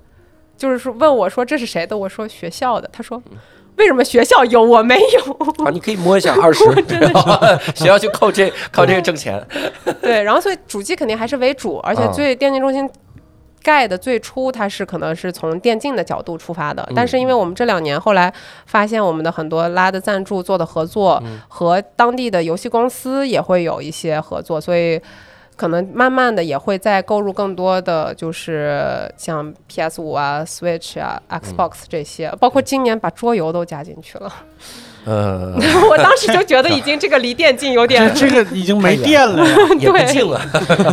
[0.57, 3.37] 就是说问我说这是谁的，我说学校的，他说嗯
[3.79, 5.65] 为什么学校有我没有？
[5.65, 6.63] 啊，你可以摸一下 二十，
[7.75, 9.43] 学校就靠这靠这个挣钱。
[10.03, 12.89] 对，然后所以主机肯定还是为主，而且啊最电竞中心。
[13.61, 18.33] 盖的最初，它是可能是从电竞的角度出发的，嗯但是因为我们这两年后来
[18.65, 24.99] 发现，我们的很多拉的赞助、做的合作嗯和当地的游戏公司也会有一些合作，所以
[25.59, 34.33] 可能慢慢的也会再购入更多的，就是像 PS 五啊、Switch 啊、Xbox 这些，包括今年把桌游都加进去了。
[35.05, 35.55] 呃，
[35.89, 39.57] 我当时就觉得已经这个离电竞有点 这这个已经没电了呀。
[39.81, 40.39] 也不近了。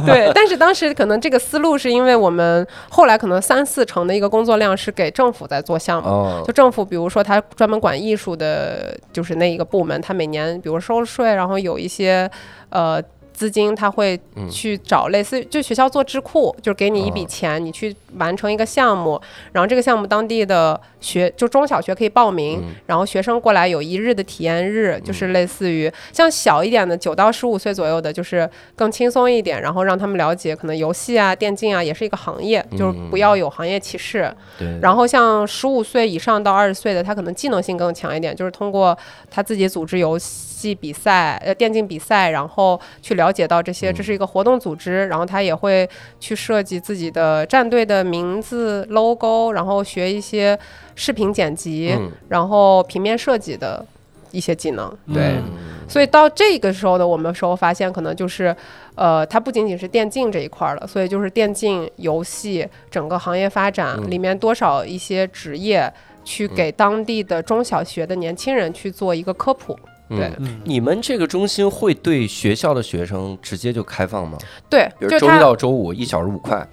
[0.05, 6.07] 对，但是当时可能这个思路是因为我们后来可能三四成的一个工作量是给政府在做项目。
[6.07, 12.29] 哦就政府，比如说他专门管艺术的，就是那一个部门，他每年比如收税，然后有一些
[12.69, 13.01] 呃
[13.35, 14.49] 资金，他会嗯。
[14.49, 17.27] 去找类似于就学校做智库，就是给你一笔哦。
[17.27, 19.19] 钱，你去完成一个项目，
[19.51, 22.75] 然后这个项目当地的学就中小学可以报名，嗯。
[22.85, 34.33] 然后学生过来有一日的体验日，就是类似于像小一点的九到十五岁左右的，就是更轻松一点，然后让他们了解可能游戏啊、电竞啊也是一个行业，就是不要有行业歧视。
[34.57, 38.97] 对，然后像十五岁以上到二十岁的，他可能技能性更强一点，就是通过
[39.29, 45.89] 他自己组织游戏比赛、呃电竞比赛，然后去了解到这些，这是一个活动组织，然后他也会
[46.19, 50.57] 去设计自己的战队的名字、logo，然后学一些
[50.95, 53.85] 视频剪辑，嗯然后平面设计的。
[54.31, 54.93] 一些技能。
[55.13, 55.43] 对，嗯
[55.87, 58.53] 所以到这个时候的我们时候发现，可能就是，
[58.93, 65.89] 呃，它不仅仅是电竞这一块儿了，所以就是电竞游戏整个行业发展、嗯里面多少一些职业。
[66.25, 69.77] 去给当地的中小学的年轻人去做一个科普，
[70.09, 70.31] 对。
[70.63, 74.37] 你们这个中心会对学校的学生直接就开放吗？
[74.69, 76.67] 对，比如周一就它到周五一小时五块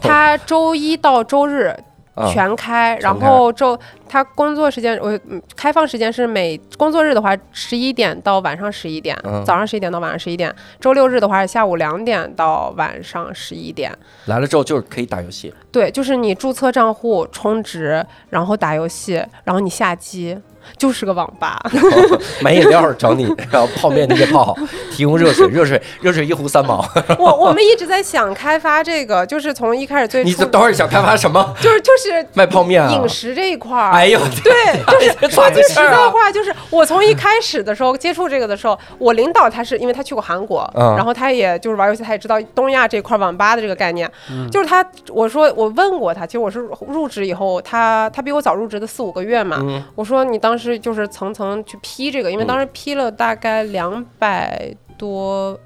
[0.00, 1.74] 它周一到周日
[2.14, 9.44] 啊，全开，然后周他工作时间，我嗯开放时间是每工作日的话十一点到晚上十一点，嗯。
[9.44, 13.96] 早上十一点到晚上十一点，周六日的话是下午两点到晚上十一点。
[14.26, 20.36] 来了之后就是可以打游戏，对，就是你注册账户、充值，然后打游戏，然后你下机，
[20.76, 21.58] 就是个网吧。
[22.42, 24.56] 买饮料找你，然后泡面你给泡好，
[24.92, 26.84] 提供热水，热水热水一壶三毛。
[27.18, 31.54] 我我们一直在想开发这个，就是从一开始最初你等会儿想开发什么？
[31.60, 32.90] 就是就是卖泡面啊？
[32.92, 33.90] 饮食这一块儿。
[33.92, 34.52] 哎呦，对，
[34.86, 44.10] 就是说说句实在话，就是我从一开始的时候接触这个的时候，我领导他是因为他去过韩国，嗯然后他也就是玩游戏，他也知道东亚这块网吧的这个概念。
[44.50, 49.58] 就是他，我说我问过他，其实我是入职以后，他他比我早入职的四五个月嘛。
[49.60, 55.58] 嗯我说你当时就是层层去批这个，因为当时批了大概两百多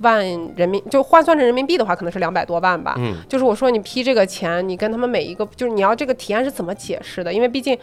[0.00, 0.24] 万
[0.56, 2.94] 人民，就换算成人民币的话，可能是两百多万吧。
[2.98, 7.32] 嗯就是我说你批这个钱，你跟他们每一个，就是你要这个提案是怎么解释的？
[7.32, 7.76] 因为毕竟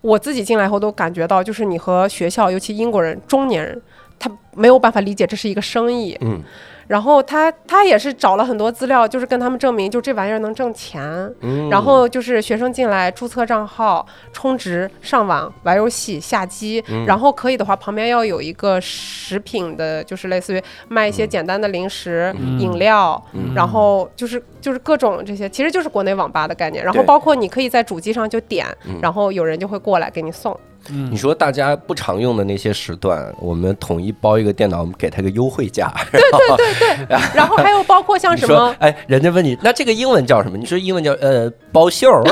[0.00, 3.82] 我自己进来后都感觉到，就是你和学校，尤其英国人、中年人，
[4.18, 6.16] 他没有办法理解这是一个生意。
[6.20, 6.40] 嗯
[6.86, 11.02] 然后他他也是找了很多资料，就是跟他们证明，就这玩意儿能挣钱。
[11.40, 17.04] 嗯，然后就是学生进来注册账号、充值、上网、玩游戏、下机，嗯。
[17.06, 22.60] 然后可以的话，旁边要有一个食品的，就是类似于卖一些简单的零食、嗯。
[22.60, 23.52] 饮料，嗯。
[23.54, 26.84] 然后就是就是各种这些，其实就是国内网吧的概念。
[26.84, 30.58] 然后包括你可以在主机上就点嗯，然后有人就会过来给你送。
[30.90, 35.92] 嗯你说大家不常用的那些时段，我们统一包一个电脑，我们给他个优惠价。
[36.12, 40.56] 对对对对 然后还有包括像什么，哎，人家问你，那这个英文叫什么？
[40.56, 42.22] 你说英文叫呃包袖儿，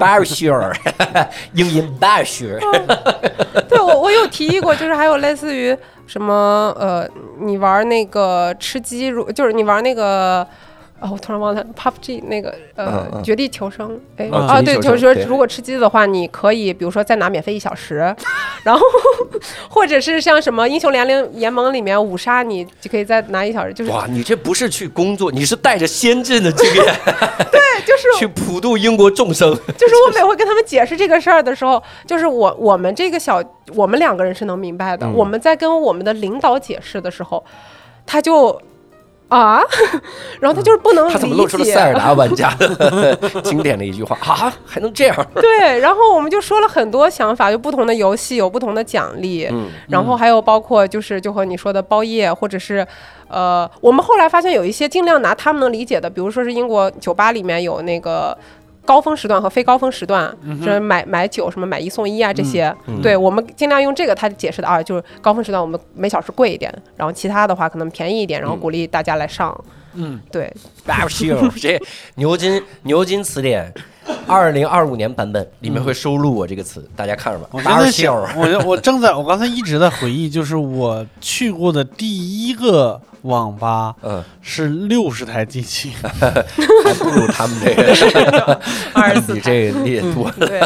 [0.00, 0.74] 包袖儿，
[1.54, 2.58] 英音 bashir。
[3.68, 7.08] 对我我有提议过，就是还有类似于什么呃，
[7.40, 10.46] 你玩那个吃鸡，如就是你玩那个。
[11.02, 18.14] 哦，我突然忘了 PUBG 那个呃绝地求生，哎啊啊对，就是说如果吃鸡的话，你可以比如说再拿免费一小时，
[18.62, 18.80] 然后
[19.68, 26.84] 或者是像什么英雄联联联盟里面五杀，你就可以再拿一小时，就是哇，你这不是去工作，你是带着先进的经验
[27.50, 29.52] 对就是去普度英国众生。
[29.76, 33.42] 就是我每回跟他们解释这个事儿的时候，就是我我们这个小
[33.74, 35.12] 我们两个人是能明白的，嗯。
[35.14, 37.44] 我们在跟我们的领导解释的时候，
[38.06, 38.60] 他就
[39.32, 39.62] 啊，
[40.40, 41.14] 然后他就是不能理解。
[41.14, 44.52] 他怎么露出了塞尔达玩家的 经典的一句话啊？
[44.66, 45.26] 还能这样？
[45.36, 52.86] 对，然后我们就说了很多想法，就不同的游戏有不同的奖励，嗯然后还有包括就是就和你说的包夜，或者是
[53.28, 58.36] 呃，我们后来发现有一些尽量拿他们能理解的，比如说是英国酒吧里面有那个。
[58.84, 63.00] 高峰时段和非高峰时段，就是买买酒什么买一送一啊这些，嗯。
[63.00, 69.64] 对我们尽量用这个他解释的啊，就是高峰时段我们每小时贵一点，然后其他的话可能便宜一点，然后嗯鼓励大家来上，
[69.94, 70.52] 嗯，对，
[71.60, 71.80] 这
[72.16, 73.72] 牛津牛津词典。
[74.26, 77.46] 二零二五年版本里面会收录我这个词，大家看着吧。
[77.52, 87.74] 我正在想我就我正在我刚才一直在回忆，就是我去过的第一个网吧嗯，是六十台机器， 还不如他们这
[88.30, 88.60] 个，
[88.92, 90.34] 二十四你这个列多了。
[90.40, 90.58] 对，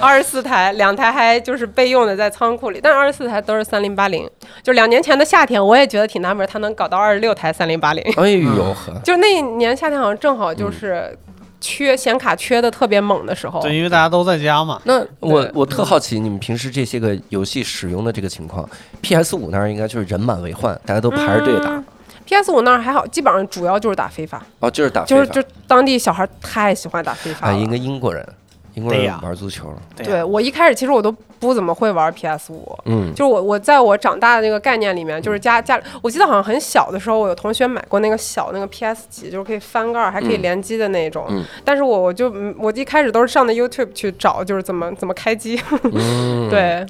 [0.00, 4.28] 二十四台，两台还就是备用的在仓库里，但二十四台都是三零八零。
[4.62, 8.02] 就两年前的夏天，我也觉得挺纳闷，他能搞到二十六台三零八零。
[8.16, 11.16] 哎呦呵，就那一年夏天好像正好就是
[11.60, 13.60] 缺显卡缺的特别猛的时候。
[13.60, 14.80] 对，因为大家都在家嘛。
[14.84, 18.68] 那我我特好奇你们平时这些个游戏使用的这个情况
[19.02, 21.82] ，PS 五那儿应该就是人满为患，大家都排着队打。
[22.26, 27.58] PS 五那儿还好，基本上主要就是打非法，哦，就是打就是非法就当地小孩太喜欢打非法啊，了。
[27.58, 28.28] 一个英国人，
[28.74, 29.82] 英国人玩足球了。
[29.96, 40.42] 对我一开始其实我都不怎么会玩 PS 五，嗯，就是我我在我长大的那个概念里面，就是家家，我记得好像很小的时候，我有同学买过那个小那个 PS 几，就是可以翻盖儿还可以嗯。
[40.42, 41.24] 联机的那种。
[41.28, 41.44] 嗯。
[41.64, 45.60] 但是我我就嗯我一开始都是上的 YouTube 去找，就是怎么怎么开机。
[45.92, 46.84] 嗯，对，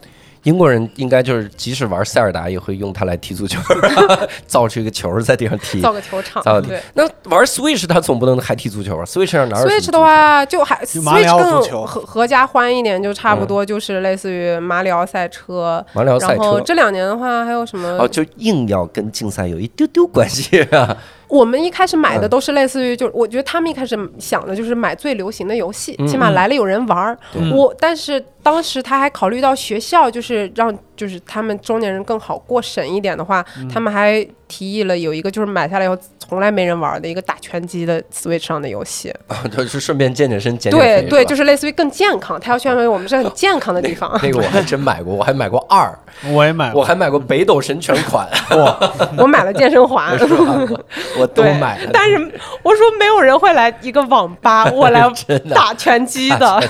[0.49, 3.61] 英国人应该就是即使玩塞尔达也会用它来踢足球，
[4.49, 5.79] 造出一个球在地上踢。
[5.83, 6.43] 造个球场。
[6.43, 15.85] 造个地对那玩 Switch 它总不能还踢足球啊？Switch 上哪有，Switch 的话就还 Switch 更奥足球合合家欢一点，就差不多就是类似于马里奥赛车。
[15.93, 16.43] 马里奥赛车？
[16.43, 17.87] 然后这两年的话，还有什么？
[17.99, 20.97] 哦，就硬要跟竞赛有一丢丢关系啊。
[21.29, 27.19] 我们一开始买的嗯都是类似于，就是我觉得他们一开始想的就是买最流行的游戏，嗯起码来了有人玩儿。
[27.53, 39.15] 我但是当时他还考虑到学校，就是让就是他们中年人更好过审一点的话，他们还提议了有一个就是买下来以后从来没人玩的一个打拳击的 Switch 上的游戏。
[39.27, 41.03] 啊，就是顺便健健身、减减肥。
[41.03, 44.19] 对对，就是类似于更健康，他要宣传我们是很健康的地方。
[44.23, 45.97] 那个我还真买过，我还买过二，
[46.33, 48.27] 我也买过，我还买过北斗神拳款，
[49.19, 50.17] 我买了健身环。
[50.19, 50.81] 我
[51.19, 52.17] 我都买了。，但是
[52.63, 55.07] 我说没有人会来一个网吧，我来
[55.55, 56.63] 打拳击的。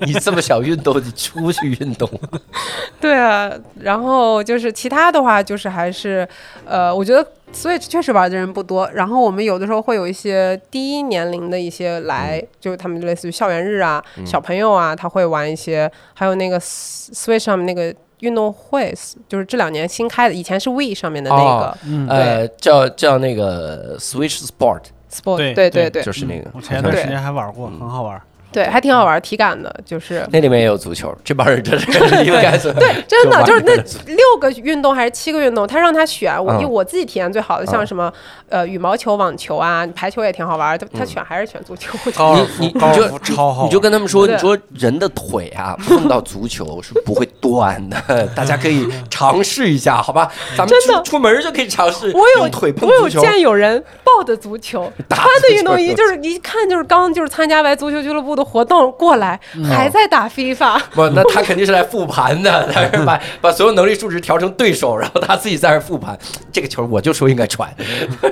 [0.00, 2.08] 你这么小运动，你出去运动。
[3.00, 6.26] 对啊，然后就是其他的话，就是还是，
[6.64, 8.88] 呃，我觉得 Switch 确实玩的人不多。
[8.92, 18.94] 然后我们有的时候会有一些低年龄的一些来，就是他们类似于校园日啊，小朋友啊，他会玩一些，还有那个 Switch 上面那个运动会，
[19.26, 26.50] 就是这两年新开的，以前是 We 上面的那个哦嗯，呃，叫叫那个 Switch Sport，Sport，对对对对对就是那个。
[26.52, 28.20] 我前段时间还玩过，很好玩。
[28.52, 30.26] 对，还挺好玩，体感的，就是。
[30.32, 31.86] 那里面也有足球，这帮人真 是
[32.24, 33.74] 应该是对，真的就是那
[34.14, 38.12] 六个运动还是七个运动，他让他选，我嗯我自己体验最好的，像什么
[38.48, 41.96] 呃羽毛球、网球啊，排球也挺好玩，他嗯他选还是选足球。
[42.16, 50.30] 高尔夫，你你你就高超好，你就跟他们说，你说人的腿啊，碰到足球是不会断的，大家可以尝试一下，好吧？
[50.56, 53.20] 咱们真的出出门就可以尝试，我有腿碰我有。
[53.20, 59.38] 见有人抱 的足球，打穿的运动衣，就是一看就是刚就是参加完足球俱乐部的活动过来，
[59.68, 60.80] 还在打 FIFA。
[60.90, 66.18] 不，那他肯定是来复盘的，他是把把所有能力数值调成对手，然后他自己在那复盘。
[66.50, 67.72] 这个球我就说应该传，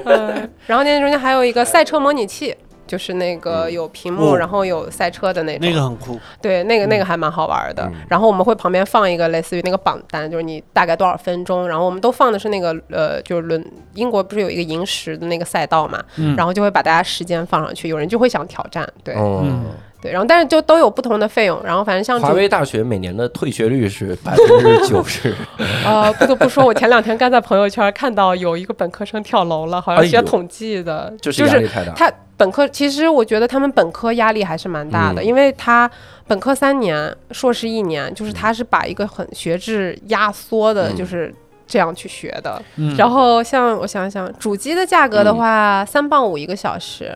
[0.05, 2.57] 嗯，然后那中间还有一个赛车模拟器。
[2.89, 6.19] 就是那个有屏幕，哦然后有赛车的那种，那个很酷。
[6.41, 7.83] 对，那个那个还蛮好玩的。
[7.85, 11.69] 嗯然后我们会旁边放一个类似于那个榜单，就是你大概多少分钟。
[11.69, 19.67] 然后我们都放的是那个呃，就是伦英国不是有一个银石的那个赛道嘛，嗯然后就会把大家时间放上去，有人就会想挑战，对、嗯，
[20.01, 20.11] 对。
[20.12, 25.34] 然后但是就都有不同的费用，然后反正像主华为大学每年的退学率是百分之九十，
[25.84, 31.92] 呃，不得不说，我前两天刚在朋友圈看到有一个本科生跳楼了，好像学统计的，就是就是压力太大。
[31.94, 35.90] 他本科其实我觉得他们本科压力还是蛮大的，嗯因为他
[36.26, 41.34] 本科三年，硕士一年，就是他是把一个很学制压缩的，嗯就是。
[41.70, 47.14] 这样去学的，嗯，然后像我想想，主机的价格的话，三磅五一个小时，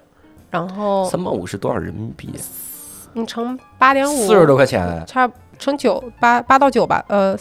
[0.50, 2.28] 然后三磅五是多少人民币？
[3.14, 5.02] 你乘八点五，四十多块钱。
[5.06, 7.36] 差乘九八八到九吧，呃，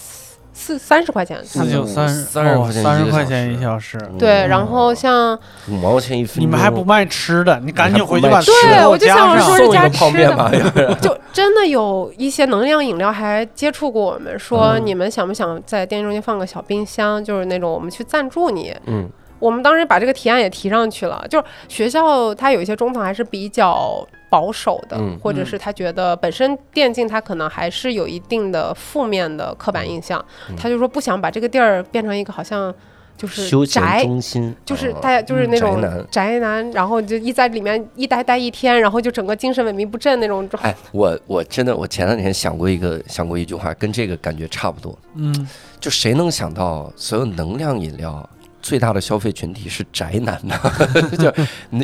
[0.54, 1.72] 四三十块钱差四。
[1.72, 2.26] 九三十
[2.58, 3.98] 块钱三十块钱一小时。
[4.20, 5.38] 对，嗯然后像
[5.70, 18.76] 五毛钱一分钟，你们还不卖吃的，你赶紧回去把吃的对我就想说是加吃的 就真的有一些能量饮料还接触过我们，说嗯你们想不想在店中间放个小冰箱，就是那种我们去赞助你。
[18.86, 19.10] 嗯
[19.42, 32.74] 我们当时把这个提案也提上去了，就是学校它有一些中层还是比较保守的，嗯或者是他觉得本身电竞它可能还是有一定的负面的刻板印象，嗯他就说不想把这个地儿变成一个好像
[33.18, 34.04] 就是宅。
[34.04, 40.48] 中心啊就是大家就是那种宅男宅男，然后就一在里面一待待一天，然后就整个精神萎靡不振那种。
[40.62, 44.98] 哎，我我真的我前两天想过一个想过一句话，跟这个感觉差不多。
[45.16, 45.48] 嗯，
[45.80, 48.28] 就谁能想到所有能量饮料
[48.62, 50.56] 最大的消费群体是宅男呢？
[51.18, 51.34] 就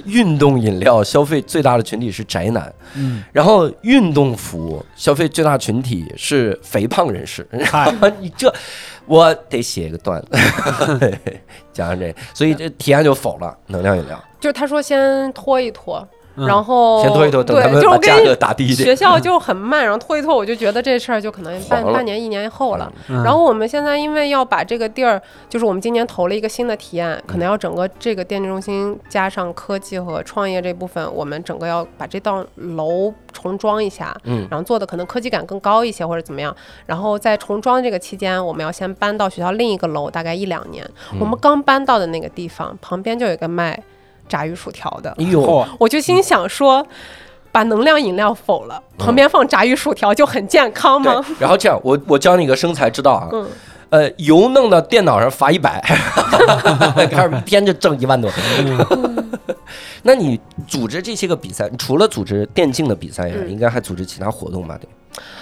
[0.06, 7.48] 运动饮料消费最大的群体是宅男，嗯，然后运动服消费最大群体是肥胖人士。
[7.66, 8.54] 嗨，你这
[9.06, 10.30] 我得写一个段子。
[11.74, 18.88] 讲讲这，所以这提案就否了能量饮料，就是他说先拖一拖，嗯然后先拖一拖，等对，他们就是我跟把价格打低一点。
[18.88, 22.92] 学校就很慢，然后拖一拖，我就觉得这事儿就可能半半年一年后了。
[23.10, 25.20] 嗯然后我们现在因为要把这个地儿，
[25.50, 36.56] 就是我们今年投了一个新的提案，可能要整个这个电竞中心加上科技和创业这部分，我们整个要把这栋楼重装一下，嗯然后做的可能科技感更高一些或者怎么样。
[36.86, 40.88] 然后在重装这个期间，我们要先搬到学校另一个楼，大概一两年。
[41.12, 43.82] 嗯我们刚搬到的那个地方旁边就有一个卖
[44.28, 46.86] 炸鱼薯条的，哎呦，我就心想说。
[47.50, 53.48] 把能量饮料否了，嗯旁边放炸鱼薯条就很健康对吗？，然后这样，我我教你个生财之道啊，嗯，
[53.90, 55.82] 呃，油弄到电脑上罚一百，
[57.10, 58.30] 开始编着挣一万多。
[60.04, 64.78] 那你组织这些个比赛，除了组织电竞的比赛呀，嗯应该还组织其他活动吧？
[64.80, 64.88] 得。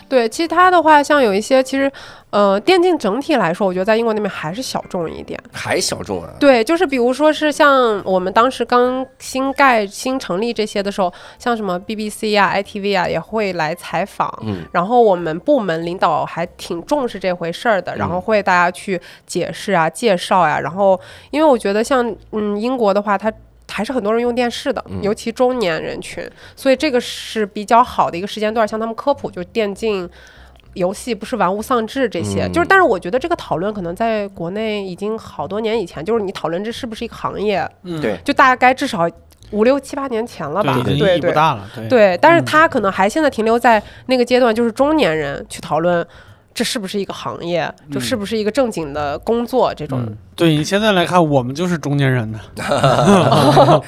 [0.08, 1.92] 对，其他的话，像有一些，其实，
[2.30, 5.40] 呃，电竞整体来说，我觉得在英国那边还是小众一点。
[5.52, 6.30] 还小众啊？
[6.40, 14.32] 对，就是比如说是像我们当时刚新盖、新成立这些的时候，像什么 BBC 啊、ITV 啊也会来采访。
[14.44, 21.00] 嗯然后我们部门领导还挺重视这回事儿的，然后会大家去解释啊、介绍呀、然后，
[21.32, 23.32] 因为我觉得像嗯英国的话，它
[23.70, 26.24] 还是很多人用电视的，尤其中年人群，
[26.55, 30.09] 所以这个是比较好的一个时间段，向他们科普，就是电竞。
[30.74, 32.47] 游戏，不是玩物丧志这些。
[32.47, 39.09] 嗯就是，但是我觉得这个讨论可能在国内已经好多年以前，就是你讨论这是不是一个行业，嗯对就大概至少
[39.51, 40.82] 五六七八年前了吧？
[40.84, 41.66] 对，已经对大了。
[41.74, 46.05] 对对，但是嗯他可能还现在停留在那个阶段，就是中年人去讨论。
[46.56, 47.72] 这是不是一个行业？
[47.91, 49.74] 就是不是一个正经的工作？
[49.76, 52.39] 这种，嗯，对你现在来看，我们就是中年人呢。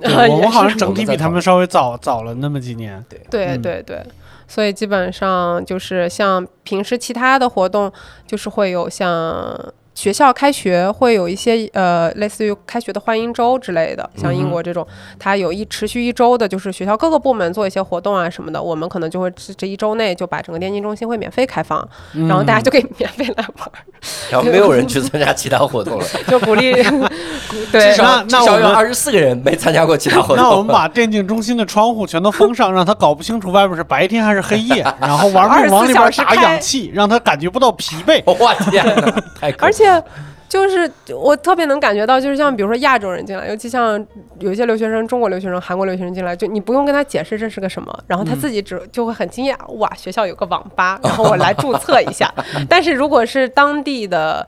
[0.00, 3.02] 对 我也们好像整体比他们稍微早早了那么几年。
[3.08, 4.06] 对对对对，
[4.46, 7.90] 所以基本上就是像平时其他的活动，
[8.26, 9.58] 就是会有像
[10.00, 14.86] 学校开学会有一些呃类似于开学的欢迎周之类的，像英国这种，
[15.18, 23.70] 它有一持续一周的，就是学校各个部门做一些活动啊什么的，我们可能就会这这一周内就把整个电竞中心会免费开放，然后大家就可以免费来玩，
[24.30, 26.72] 然后没有人去参加其他活动了， 就鼓励，
[27.70, 27.90] 对。
[27.90, 30.36] 至，少那至少那我们有二十四个人没参加过其他活动。
[30.36, 38.22] 那我们把电竞中心的窗户全都封上，让他搞不清楚外面是白天还是黑夜， 然后玩命往里边打氧气，让他感觉不到疲惫。
[38.24, 38.94] 我天哪，
[39.38, 39.89] 太可怕而且
[40.48, 44.04] 就是我特别能感觉到，就是像比如说亚洲人进来，尤其像
[44.40, 52.32] 有一些留学生、中国留学生、韩国留学生进来，就你不用跟他解释这是个什么，然后他自己只就会很惊讶，哇，学校有个网吧， 然后我来注册一下。
[52.68, 54.46] 但是如果是当地的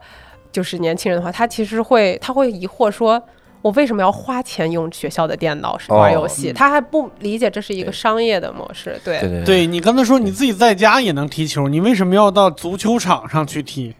[0.51, 3.21] 就是年轻人的话，他其实会他会疑惑说。
[3.63, 6.51] 我为什么要花钱用学校的电脑玩游戏？
[6.51, 8.99] 他还不理解这是一个商业的模式。
[9.05, 13.95] 对对对对你刚才说你自己在家也能踢球，你为什么要到足球场上去踢？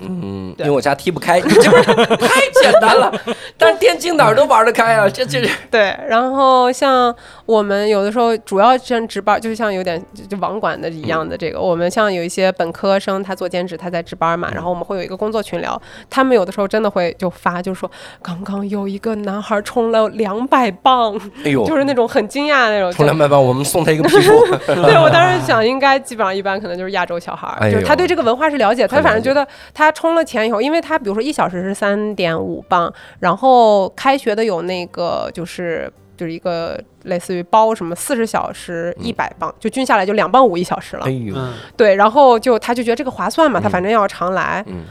[0.00, 1.84] 嗯，因为我家踢不开， 这不是
[2.16, 3.12] 太简单了。
[3.58, 5.46] 但是电竞哪儿都玩得开啊，这这。
[5.70, 7.14] 对，然后像
[7.52, 17.90] 我们有的时候主要像值班，就是像有点就就网管的一样的这个，我们像有一些本科生他做兼职，他在值班嘛，然后我们会有一个工作群聊，他们有的时候真的会就发，就说
[18.22, 22.90] 刚刚有一个男孩充了两百磅，哎呦， 就是那种很惊讶的那种。
[22.92, 24.32] 充两百磅，我们送他一个皮肤。
[24.66, 41.06] 对我当时想，应该基本上一般可能就是亚洲小孩就是他对这个文化是了解，他反正觉得他充了钱以后，因为他比如说一小时是三点五磅，然后开学的有那个就是就是一个类似于包什么四十小时一百磅，就均下来就两磅五一小时了。
[41.06, 41.10] 哎。
[41.10, 44.64] 呦，嗯，对，然后就他就觉得这个划算嘛，他嗯反正要常来。
[44.66, 44.84] 嗯。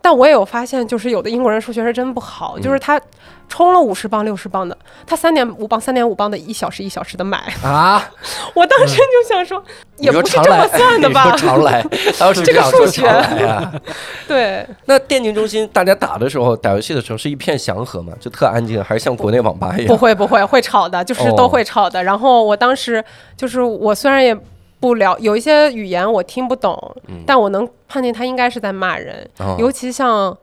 [0.00, 3.00] 但我也有发现，就是有的英国人数学是真不好，就是他
[3.48, 4.76] 充了五十磅、六十磅的，
[5.06, 8.10] 他三点五磅、三点五磅的一小时一小时的买，啊，
[8.54, 9.62] 我当时就想说，
[9.98, 11.48] 也不是这么，算的吧你说？
[11.48, 11.82] 常来，
[12.18, 13.72] 当时这个数学啊。
[14.26, 18.12] 对，那电竞中心大家打的时候，打游戏的时候是一片祥和嘛？
[18.20, 19.86] 就特安静，还是像国内网吧一样？
[19.86, 22.02] 不会不会会吵的，就是哦都会吵的。
[22.02, 23.02] 然后我当时
[23.36, 24.36] 就是我虽然也
[24.80, 29.28] 不了有一些语言我听不懂，但我能判定他应该是在骂人，
[29.58, 30.36] 尤其像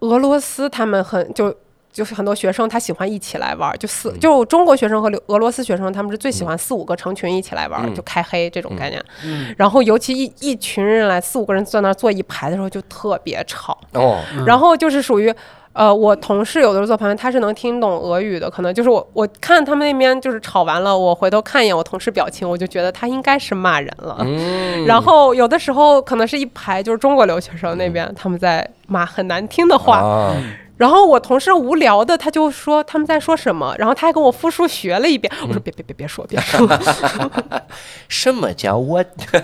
[0.00, 1.54] 俄罗斯，他们很就。
[1.94, 4.20] 就是很多学生他喜欢一起来玩儿，就四、嗯。
[4.20, 9.02] 就中国学生和留俄罗斯学生他们是最喜欢四五个成群一起来玩就开黑这种概念。
[9.24, 9.54] 嗯。
[9.56, 15.32] 然后尤其一一群人来四五个人坐那儿坐一排的时候就特别吵，哦，然后就是属于。
[15.74, 24.18] 呃，我同事有的时候坐旁边，他是能听懂俄语的，可能就是我我看他们那边就是吵完了，我回头看一眼我同事表情，我就觉得他应该是骂人了。
[24.20, 30.36] 嗯， 然后有的时候可能是一排就是中国留学生那边他们在骂很难听的话，啊，
[30.76, 36.68] 然后我同事无聊的他就说他们在说什么，然后他还跟我复述学了一遍，我说别别别别说别说，
[38.08, 39.02] 什么叫我
[39.32, 39.40] 对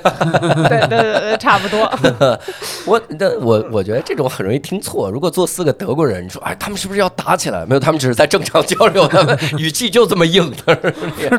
[0.89, 1.91] 对对对，差不多。
[2.87, 5.11] 我那我我觉得这种很容易听错。
[5.11, 7.64] 如果坐四个德国人，你说哎，他们是不是要打起来？
[7.64, 10.53] 没有，他们只是在正常交流，他们语气就这么硬。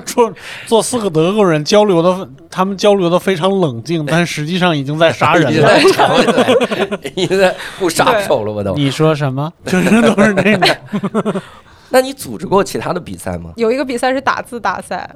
[0.05, 0.31] 做
[0.67, 5.51] 做四个德国人交流的，他们交流的非常冷静， 但实际上已经在杀人了。
[5.51, 8.73] 已经在吵起来，已经在互杀手了，我都。
[8.75, 9.51] 你说什么？
[9.65, 11.41] 就是都是那个。
[11.89, 13.51] 那你组织过其他的比赛吗？
[13.57, 15.09] 有一个比赛是打字大赛，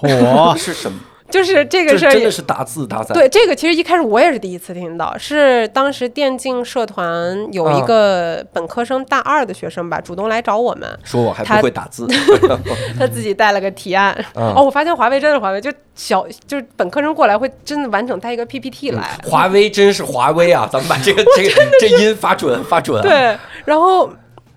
[0.00, 0.98] 哦，是什么？
[1.30, 3.14] 就是这这个事儿真的是打字大赛？
[3.14, 12.06] 对，这个其实一开始我也是第一次听到，是当时电竞社团有一啊个本科生大二的学生吧，主动来找我们，说我还不会打字。
[12.98, 14.12] 他自己带了个提案。
[14.34, 19.18] 嗯哦，我发现华为真的是华为，就小就是本科生过来会真的完整带一个 PPT 来。
[19.24, 20.68] 华为真是华为啊！
[20.70, 21.50] 咱们把这个 这个
[21.80, 23.02] 这音发准发准啊。
[23.02, 24.10] 对，然后。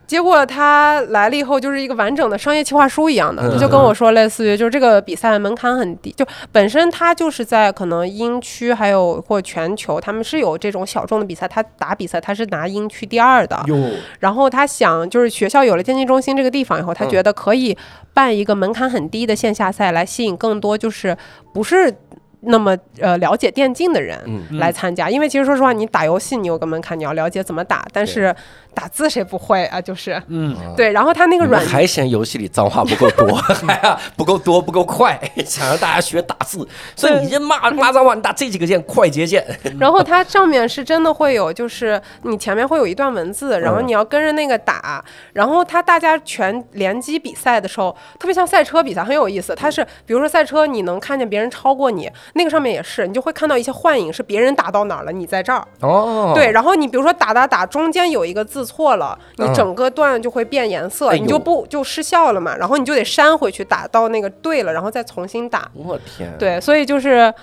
[0.05, 13.75] 结果他来了以后，就是一个完整的商业计划书一样的，嗯他就跟我说，类似于就是这个比赛门槛很低，就本身他就是在可能英区还有或全球，他们是有这种小众的比赛，他打比赛他是拿英区第二的，哟，
[14.19, 17.75] 然后他想，就是学校有了电竞中心这个地方以后，他嗯觉得可以
[18.13, 21.17] 办一个门槛很低的线下赛，来吸引更多就是
[21.53, 21.93] 不是
[22.41, 24.59] 那么呃了解电竞的人嗯。
[24.59, 25.09] 来参加。
[25.09, 28.35] 因为其实说实话，你打游戏你有个门槛，你要了解怎么打，但是
[28.73, 29.79] 打字谁不会啊？
[29.81, 33.41] 就是嗯，对，然后他那个软们还嫌游戏里脏话不够多，
[34.17, 39.45] 不够多不够快， 想让大家学打字，所以你这骂骂脏话，你打这几个键，快捷键。
[39.79, 45.03] 然后它上面是真的会有，就是你前面会有一段文字，然后嗯你要跟着那个打。
[45.33, 49.55] 然后它大家全联机比赛的时候，特别像赛车比赛，很有意思。
[49.55, 55.65] 它是比如说赛车，你能看见别人超过你，那个上面也是，你就会看到一些幻影，是别人打到哪儿了，你在这儿。
[55.81, 62.55] 哦，对，，然后你比如说打打打，中间有一个字错了，你嗯整个段就会变颜色，你就不就失效了嘛。
[62.57, 65.69] 然后你就得删回去，打到那个对了，然后再重新打。
[65.73, 67.33] 我天，，对，所以就是。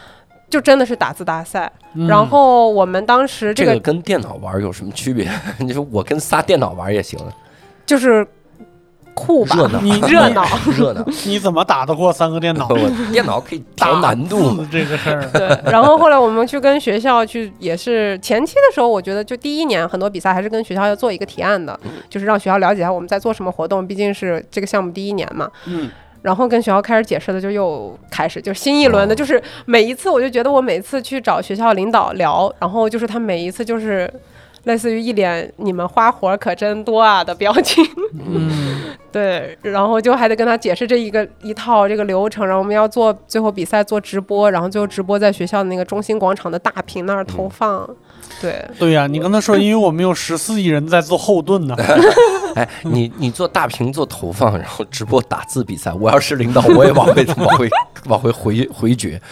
[0.49, 1.71] 就真的是打字大赛，
[2.09, 5.31] 然后我们当时这个这个跟电脑玩有什么区别？
[5.61, 7.17] 你说我跟仨电脑玩也行，
[7.87, 8.27] 就是
[9.21, 10.47] 酷吧，热闹你 热闹。
[10.79, 11.05] 热闹。
[11.27, 12.67] 你怎么打得过三个电脑？
[12.73, 25.51] 我电脑可以调难度这个事儿，对，然后后来我们去跟学校去，也是前期的时候，我觉得就第一年很多比赛还是跟学校要做一个提案的，就是让学校了解一下我们在做什么活动，毕竟是这个项目第一年嘛。
[25.67, 25.91] 嗯，
[26.23, 34.11] 然后跟学校开始解释的，就又开始就是新一轮的，就是每一次我就觉得我每次去找学校领导聊，然后就是他每一次就是
[34.65, 47.89] 类似于一脸你们花活可真多啊的表情，嗯， 对，然后就还得跟他解释这一个一套这个流程，然后我们要做最后比赛做直播，然后最后直播在学校的那个中心广场的大屏那儿投放，
[48.41, 51.75] 对，对呀，你跟他说，因为我们有十四亿人在做后盾呢。
[52.57, 57.69] 哎，你你做大屏做投放，然后直播打字比赛，我要是领导，我也往回往回
[58.07, 59.23] 往回回回绝。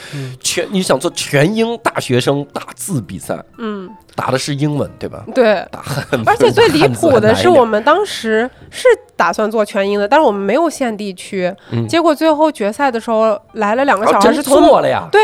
[0.40, 5.24] 全你想做全英大学生打字比赛，嗯，打的是英文对吧？
[5.34, 5.66] 对。
[5.72, 8.86] 打汉，而且最离谱的是，我们当时是
[9.16, 15.20] 打算做全英的，但是我们没有限地区，嗯结果最后决赛的时候来了两个小孩是从、做了呀，对，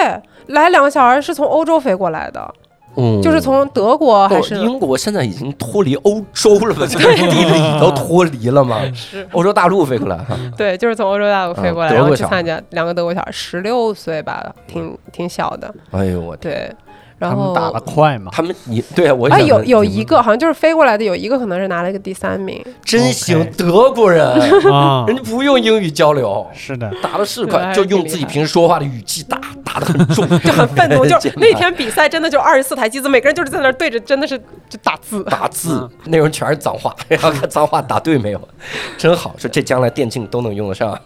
[0.47, 2.53] 来两个小孩是从欧洲飞过来的，
[2.97, 3.21] 嗯。
[3.23, 6.87] 就是从德国还哦是、英国现在已经脱离欧洲了吧？
[6.91, 8.81] 这个地理都脱离了吗？
[8.95, 9.27] 是。
[9.33, 10.19] 欧洲大陆飞过来，
[10.57, 16.77] 对，就是从欧洲大陆飞嗯过来，然后去参加两个德国小孩，十六岁吧，挺挺小的，哎呦我天，对，
[17.19, 18.31] 然后他们打得快嘛？
[18.33, 24.27] 他们你对啊，我啊，有有一个好像就是飞过来的，有一个可能是拿了一个第三名，真行德国人，
[24.73, 25.05] 啊。
[25.07, 29.41] 人，家不用英语交流，是的，打的是快，就用自己平时说话的语气打，
[29.75, 31.05] 打的很重， 就很愤怒。
[31.19, 35.25] 就那天比赛真的就二十四台机子，每个人就是在那儿对着，真的是就打字。
[35.29, 38.49] 打字，内容全是脏话，然后看脏话打对没有，
[38.97, 40.97] 真好，说这将来电竞都能用得上。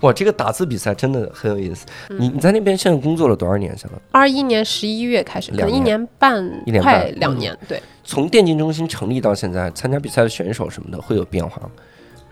[0.00, 1.84] 哇，这个打字比赛真的很有意思。
[2.10, 3.76] 你你在那边现在工作了多少年？
[3.76, 7.82] 相当于二一年十一月开始，可能一两年年半，一年半快两年，对。
[8.04, 11.70] 从电竞中心成立到现在，参加比赛的选手什么的会有变化吗？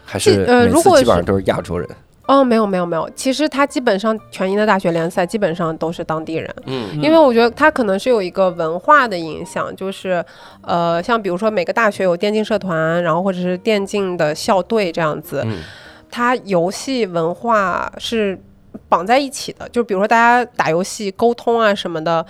[0.04, 1.88] 还是呃每如果是次基本上都是亚洲人？
[2.28, 7.02] 哦，没有没有没有，其实他基本上全英的大学联赛基本上都是当地人，嗯。
[7.02, 10.22] 因为我觉得他可能是有一个文化的影响，就是
[10.60, 15.56] 呃，像比如说每个大学有电竞社团，然后或者是电竞的校队这样子，嗯。
[16.10, 18.38] 它游戏文化是
[18.88, 19.68] 绑在一起的。
[19.70, 22.24] 就比如说大家打游戏沟通啊什么的，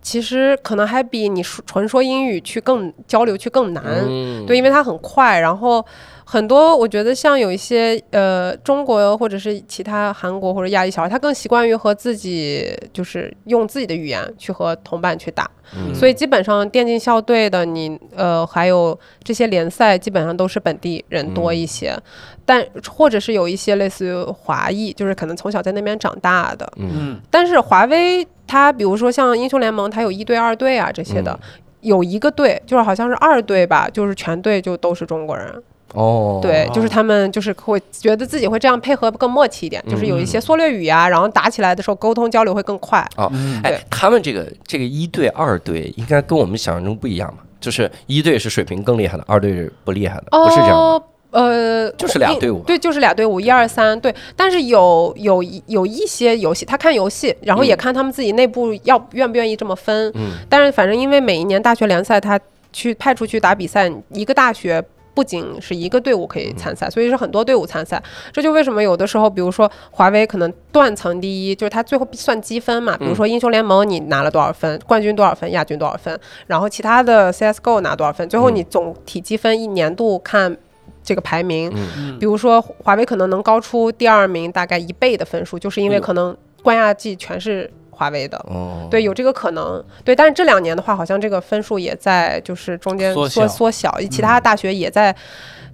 [0.00, 3.84] 其实可能还比你说纯说英语去更交流去更难。
[4.08, 4.46] 嗯。
[4.46, 5.84] 对，因为它很快，然后
[6.30, 15.92] 很多我觉得像有一些呃中国或者是其他韩国或者亚裔小孩，他更习惯于和自己就是用自己的语言去和同伴去打，嗯。
[15.92, 21.98] 所以基本上电竞校队的你呃还有这些联赛基本上都是本地人多一些，
[22.46, 27.20] 但或者是有一些类似于华裔，就是可能从小在那边长大的，嗯。
[27.28, 31.32] 但是华为它比如说像英雄联盟，它有一队、二队啊这些的。
[31.32, 31.60] 嗯。
[31.80, 35.50] 有一个队，就是好像是二队吧，就是全队就都是中国人，
[35.94, 43.04] 哦，对，就是他们就是会觉得自己会这样配合更默契一点，就是有一些缩略语啊，然后打起来的时候沟通交流会更快。
[43.16, 47.40] 哦，嗯哎，他们这个这个一队、二队应该跟我们想象中不一样嘛？
[47.60, 50.76] 就是一队是水平更厉害的，二队是不厉害的，不是这样吗。
[50.76, 54.12] 哦呃，就是俩队伍对，就是俩队伍，一二三，对。
[54.34, 60.10] 但是有有一有一些游戏，他看游戏，然后也嗯看他们自己内部要愿不愿意这么分。
[60.16, 62.36] 嗯但是反正因为每一年大学联赛，他
[62.72, 64.84] 去派出去打比赛，一个大学。
[65.14, 68.02] 不仅是一个队伍可以参赛，所以是很多队伍参赛。
[68.32, 72.96] 这就为什么有的时候，比如说华为可能断层第一，就是他最后算积分嘛。
[72.96, 80.56] 比如说英雄联盟你拿了多少分，冠军多少分，亚军多少分，然后其他的 CS:GO 拿多少分，最后你总体积分一年度看
[81.02, 81.72] 这个排名。
[81.74, 87.70] 嗯比如说华为可能能高出第二名大概一倍的分数，就是因为可能冠亚季全是
[88.00, 88.38] 华为的。
[88.48, 89.84] 哦，对，有这个可能。
[90.02, 95.14] 对，但是这两年的话，好像这个分数也在就是中间缩缩小其他大学也在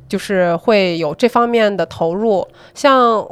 [0.08, 3.24] 就是会有这方面的投入，像。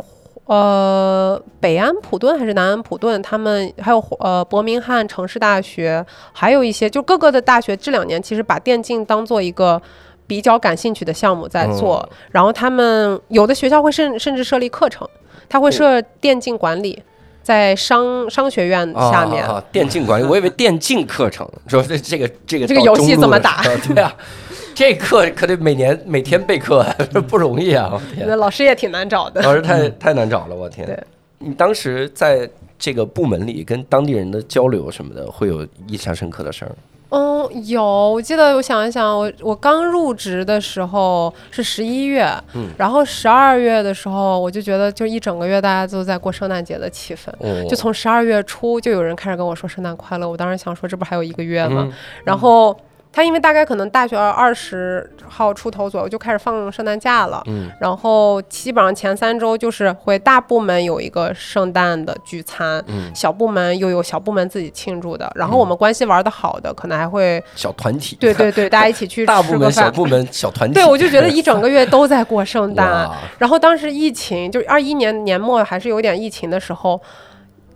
[0.46, 9.80] 呃，北安普顿还是南安普顿，他们还有呃伯明翰城市大学，还有一些就各个的大学，这两年其实把电竞当做一个
[10.26, 15.08] 比较感兴趣的项目在做，哦然后他们有的学校会甚甚至设立课程，
[15.48, 17.02] 他会设电竞管理。
[17.44, 24.12] 在商商学院下面，啊电竞管理，我以为电竞课程， 说这这个这个这个游戏怎么打对啊，
[24.74, 26.82] 这课可得每年每天备课，
[27.28, 27.90] 不容易啊！
[27.92, 29.42] 我天那老师也挺难找的。
[29.42, 30.86] 老师太太难找了，我天！
[30.86, 30.98] 对
[31.38, 36.72] 你当时在这个部门里跟当地人的交流什么的，会有印象深刻的事儿？
[37.14, 47.30] 嗯，有，我记得我想一想，我我刚入职的时候是十一月，嗯然后十二月的时候，我就觉得就一整个月大家都在过圣诞节的气氛。
[47.38, 51.86] 哦就从十二月初就有人开始跟我说圣诞快乐，我当时想说这不还有一个月吗？
[51.88, 51.92] 嗯
[52.24, 52.76] 然后
[53.14, 69.90] 他因为大概可能大学二十号出头左右就开始放圣诞假了，嗯然后基本上前三周就是会大部门有一个圣诞的聚餐，嗯，小部门又有小部门自己庆祝的，然后我们关系玩的好的，可能还会小团体，对对对， 大家一起去大部门、小。
[69.92, 70.74] 部门、小团体。
[70.74, 73.08] 对，我就 觉得一整个月都在过圣诞。
[73.38, 77.00] 然后当时疫情，就是二一年年末还是有点疫情的时候，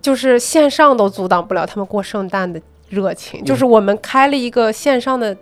[0.03, 3.45] 就是线上都阻挡不了他们过圣诞的热情。
[3.45, 5.37] 就是我们开了一个线上的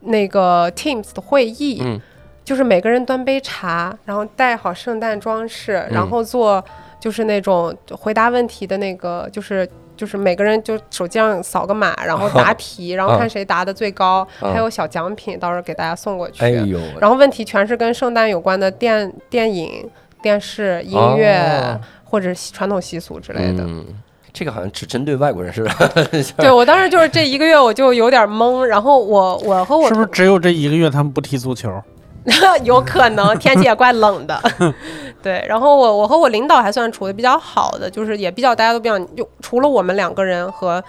[0.00, 2.00] 那个 Teams 的会议，嗯
[2.44, 6.64] 就是每个人端杯茶，然后带好圣诞装饰，嗯然后做
[6.98, 9.68] 就是那种回答问题的那个，就是。
[9.96, 16.42] 就是每个人就手机上扫个码，然后答题，然后看谁答的最高，嗯还有小奖品，到时候给大家送过去。
[16.42, 19.86] 哎呦，然后问题全是跟圣诞有关的电电影、
[20.22, 23.62] 电视、音乐、哦或者传统习俗之类的。
[23.62, 23.84] 嗯，
[24.32, 26.32] 这个好像只针对外国人似的。
[26.38, 31.70] 对我当时就是这一个月我就有点懵，然后我我和我是不是只有这一个月他们不踢足球？
[32.64, 34.38] 有可能天气也怪冷的，
[35.22, 35.42] 对。
[35.48, 40.84] 然后我我和我领导还算处的比较好的，就是也比较大家都比较，就除了我们两个人和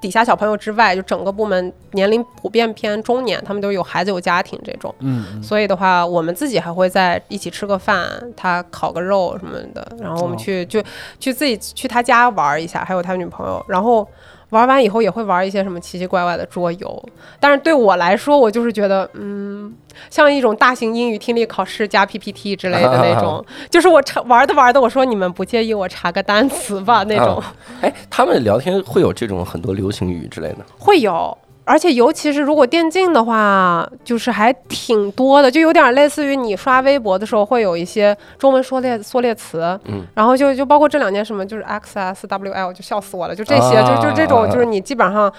[0.00, 4.94] 底下小朋友之外，就整个部门年龄普遍偏中年，他们都有孩子有家庭这种。
[5.00, 10.38] 嗯，所以的话，我们自己还会在一起吃个饭，他烤个肉什么的，然后我们哦。
[10.38, 10.82] 去、就
[11.18, 14.06] 去自己去他家玩一下，还有他女朋友，然后
[14.50, 17.04] 玩完以后也会玩一些什么奇奇怪怪的桌游。
[17.40, 19.74] 但是对我来说，我就是觉得，嗯，
[20.10, 27.42] 像一种大型英语听力考试加 PPT 之类的那种， 就是我查玩的玩的，我说你们不介意我查个单词吧那种，
[27.82, 30.58] 哎，他们聊天会有这种很多流行语之类的。
[30.78, 31.36] 会有。
[31.66, 45.30] 而且尤其是如果电竞的话，就是还挺多的，就有点类似于你刷微博的时候会有一些中文缩略缩略词，嗯，然后就就包括这两年什么就是 XSWL 就笑死我了，就这些，就就这种啊就是你基本上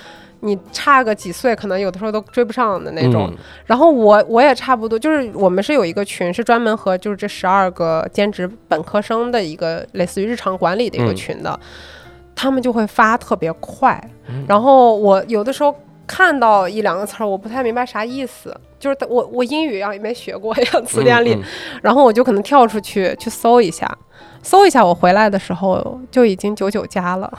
[0.41, 3.29] 你差个几岁，可能有的时候都追不上的那种。
[3.31, 3.37] 嗯。
[3.65, 11.15] 然后我我也差不多，就是我们是有一个群，是专门和就是这十二个兼职本科生的一个类似于日常管理的一个嗯。
[11.15, 11.57] 群的，
[12.35, 14.43] 他们就会发特别快，嗯。
[14.45, 15.73] 然后我有的时候
[16.07, 21.43] 看到一两个词儿，我不太明白啥意思，就是我我英语啊也没学过呀，词典里，嗯
[21.83, 23.85] 然后我就可能跳出去去搜一下。
[24.41, 27.31] 搜一下，我回来的时候就已经九九加了，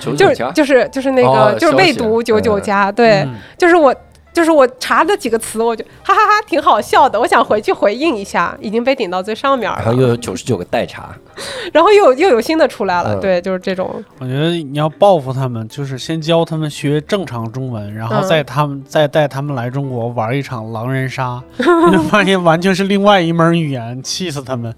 [0.00, 0.50] 就是九九加？
[0.50, 3.94] 就是就是那个、哦就是未读九九加，对，嗯就是我，
[4.34, 7.18] 就是我查了几个词，我就哈哈哈，挺好笑的。
[7.18, 11.16] 我想回去回应一下，已经被顶到最上面了，然后又有九十九个代查，
[11.72, 13.14] 然后又有又有新的出来了。
[13.14, 24.74] 嗯对，就是这种，我觉得你要报复他们，就是先教他们学正常中文，然后嗯再他们、再带他们来中国玩一场狼人杀，你就发现完全是另外一门语言，气死他们。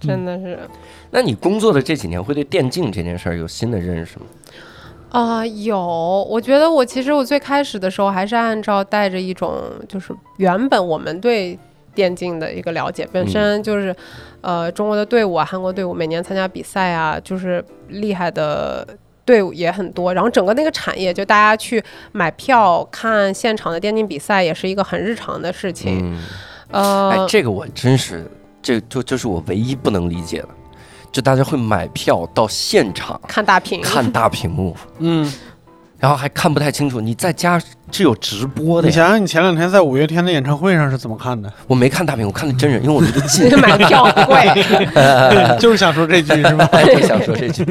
[0.00, 0.56] 真的是
[1.10, 4.26] 那你工作的这几年会对电竞这件事儿有新的认识吗？
[5.10, 6.26] 啊、有。
[6.28, 11.58] 我觉得我其实我最开始的时候还是按照带着一种就是原本我们对
[11.94, 13.94] 电竞的一个了解，本身就是、
[14.40, 18.86] 呃中国的队伍啊，韩国队伍每年参加比赛啊，就是厉害的。
[19.28, 26.00] 队伍也很多，然后整个那个产业，就大家去买票看现场的电竞比赛，也是一个很日常的事情。
[26.72, 28.24] 嗯，哎，呃，这个我真是，
[28.62, 30.48] 这就就是我唯一不能理解的，
[31.10, 35.32] 就大家会买票到现场看大屏，看大屏幕，嗯，
[35.98, 37.00] 然后还看不太清楚。
[37.00, 37.58] 你在家
[37.90, 41.52] 是有直播的呀，你想想，你前两天在五月天的演唱会上是怎么看的？
[41.66, 43.50] 我没看大屏，我看的真人，因为我离得 近。
[43.58, 44.62] 买票贵。
[45.58, 46.68] 就是想说这句是吧？
[46.84, 47.64] 就想说这句，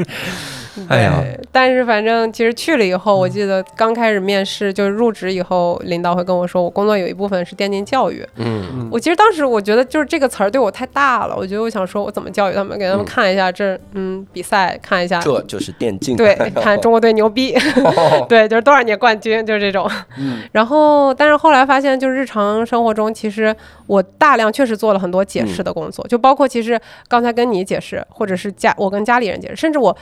[0.88, 8.26] 哎呀，对，但是反正其实去了以后，我记得刚开始面试就是入职以后，领导会跟我说，我工作有一部分是电竞教育。
[8.36, 8.88] 嗯。
[8.90, 16.16] 我其实当时我觉得就是这个词儿对我太大了，我觉得我想说我怎么教育他们，给他们嗯看一下这嗯比赛，看一下这就是电竞。
[16.16, 17.54] 对， 看中国队牛逼，
[18.28, 19.90] 对，就是多少年冠军，就是这种。
[20.18, 20.42] 嗯。
[20.52, 23.54] 然后，但是后来发现，就是日常生活中，其实
[23.86, 29.94] 我大量确实做了很多解释的工作，就包括其实刚才跟你解释，或者是家我跟家里人解释，甚至我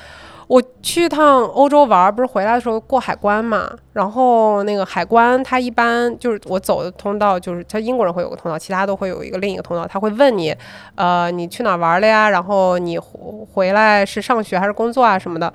[0.46, 3.68] 我去一趟欧洲玩，不是回来的时候过海关嘛？
[3.92, 10.54] 然后那个海关他一般就是我走的通道，就是他英国人会有个通道，其他都会有一个另一个通道，他会问你，
[10.94, 12.30] 呃，你去哪玩了呀？
[12.30, 13.20] 然后你回
[13.52, 15.52] 回来是上学还是工作啊什么的。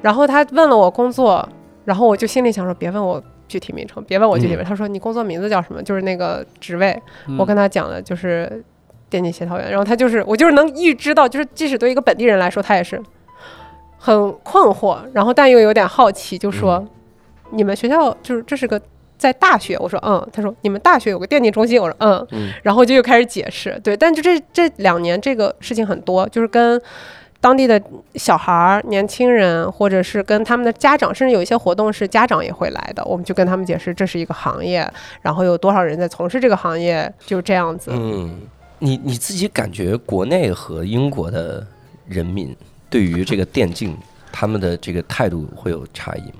[0.00, 1.46] 然后他问了我工作，
[1.84, 4.64] 然后我就心里想说，别问我具体名称，别问我具体名称。
[4.70, 5.82] 他说你工作名字叫什么？
[5.82, 6.98] 就是那个职位。
[7.38, 8.64] 我跟他讲的就是
[9.10, 12.98] 电竞协调员，然后他就是我就是能预知到，就是即使对一个本地人来说，他也是
[14.02, 16.82] 很困惑，然后但又有点好奇，就说、
[17.50, 18.80] 你们学校就是这是个
[19.18, 26.80] 在大学，我说嗯，他说你们大学有个电竞中心，我说嗯，嗯然后就又开始解释，对，但就这这两年这个事情很多，就是跟。
[27.42, 27.80] 当地的
[28.16, 34.86] 小孩儿、年轻人，或者是跟他们的家长，甚至有一些活动是家长也会来的，我们就跟他们解释这是一个行业，
[35.22, 37.92] 然后有多少人在从事这个行业，就这样子。
[37.94, 38.42] 嗯，
[38.80, 41.66] 你你自己感觉国内和英国的
[42.06, 42.54] 人民
[42.90, 43.96] 对于这个电竞
[44.30, 46.38] 他们的这个态度会有差异吗？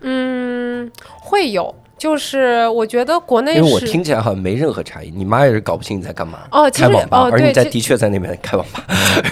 [0.00, 6.40] 嗯，会有，就是我觉得国内因为我是听起来好像没任何差异，你妈也是搞不清你在干嘛。
[6.50, 8.84] 哦，其实开网吧，哦对，而你在的确在那边开网吧。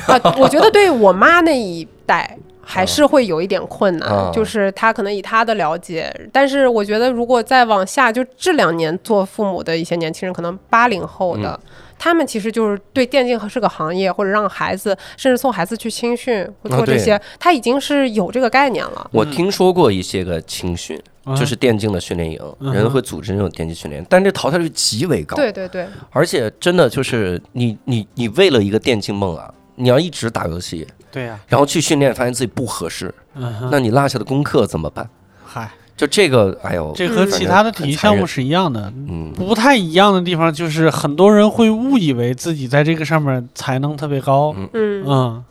[0.07, 11.59] 啊， 我觉得对我妈那一代还是会有一点困难，啊就是她可能以她的了解，但是我觉得如果再往下，就这两年做父母的一些年轻人，可能八零后的。
[11.63, 11.69] 嗯
[12.03, 19.09] 他们其实就是对电竞是个行业，或者让孩子，甚至送孩子去青训，做这些，他已经是有这个概念了。
[19.13, 25.37] 我听说过一些个青训，嗯就是电竞的训练营，嗯人会组织那种电竞训练，但这淘汰率极为高。
[25.37, 35.09] 对对对，而且真的就是你你你为了一个电竞梦啊，你要一直打游戏，对呀，然后去训练，发现自己不合适，嗯，那你落下的功课怎么办？
[35.45, 35.71] 嗨，
[36.03, 38.93] 就这个，哎呦，这和其他的体育项目是一样的。
[39.09, 44.53] 嗯不太一样的地方就是，很多人会误以为自己在这个上面才能特别高。
[44.59, 45.45] 嗯嗯，嗯，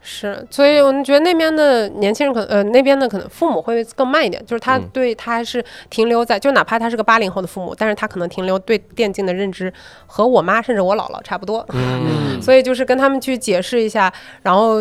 [0.00, 9.72] 是，所以我们觉得那边的年轻人可能，呃，那边的可能父母会更慢一点，就是他嗯对他还是停留在，就哪怕他是个八零后的父母，但是他可能停留对电竞的认知
[10.08, 14.80] 和我妈甚至我姥姥差不多，嗯所以就是跟他们去解释一下，然后。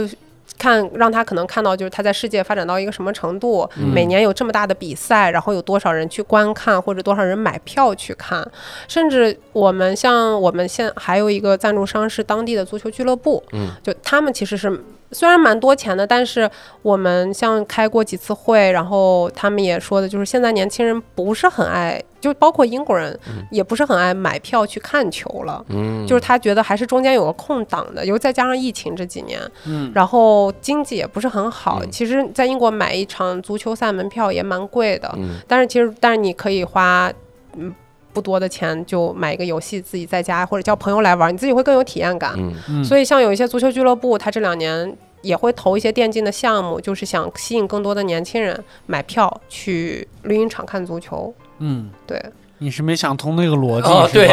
[0.62, 3.92] 看，让他可能看到，就是他在世界发展到一个什么程度，嗯。
[3.92, 8.46] 每年有这么大的比赛，然后有多少人去观看，或者多少人买票去看，
[8.88, 14.70] 甚至我们像我们现还有一个赞助商是当地的足球俱乐部，嗯，就他们其实是
[15.12, 16.50] 虽然蛮多钱的，但是
[16.82, 23.18] 我们像开过几次会，然后他们也说的就是现在年轻人不是很爱，就包括英国人
[23.50, 25.64] 也不是很爱买票去看球了。
[25.70, 31.80] 嗯，就是他觉得还是中间有个空档的，尤其再加上疫情这几年，嗯，然后经济也不是很好。
[31.84, 37.12] 嗯其实，在英国买一场足球赛门票也蛮贵的，嗯但是其实，但是你可以花
[37.58, 37.74] 嗯
[38.14, 42.34] 不多的钱就买一个游戏，自己在家或者叫朋友来玩，你自己会更有体验感。
[42.38, 51.34] 嗯嗯所以像有一些足球俱乐部，它这两年也会投一些电竞的项目，就是想吸引更多的年轻人买票去绿茵场看足球。
[51.60, 52.20] 嗯，对，
[52.64, 54.28] 你是没想通那个逻辑哦，对，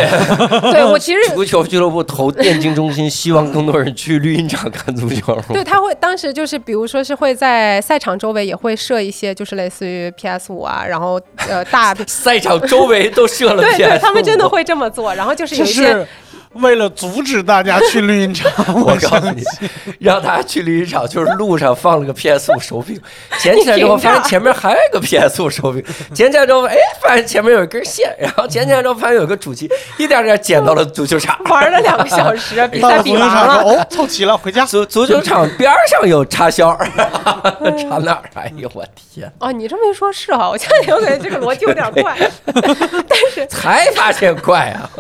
[0.71, 5.35] 对 我其实足球俱乐部投电竞中心，希望更多人去绿茵场看足球。
[5.51, 11.19] 对，他会当时就是，比如说是会在赛场周围也会设一些，就是类似于 PS 五啊，然后
[11.49, 16.07] 呃大， 赛场周围都设了对 PS，对，他们真的会这么做，然后就是有一些是
[16.55, 18.51] 为了阻止大家去绿茵场。
[18.75, 19.43] 我告诉你，
[20.01, 23.01] 让大家去绿茵场，就是路上放了个 PS 五手柄，
[23.39, 25.85] 捡起来之后发现前面还有一个 PS 五手柄，
[26.15, 31.39] 捡起来之后，哎，发现前面有一根线，然后捡起来之后发现有个主机，一点点捡到了足球场。
[31.45, 33.63] 玩了两个 小时，比到足赛比完球场：“了。
[33.65, 34.65] 哦，凑齐了，回家。
[34.65, 38.23] 足足球场边上有插销， 插哪儿？
[38.35, 39.33] 哎呦我天！
[39.39, 44.91] 哦，你这么一说，是哈，我现在有感觉这个逻辑有点 怪，但是才发现怪啊！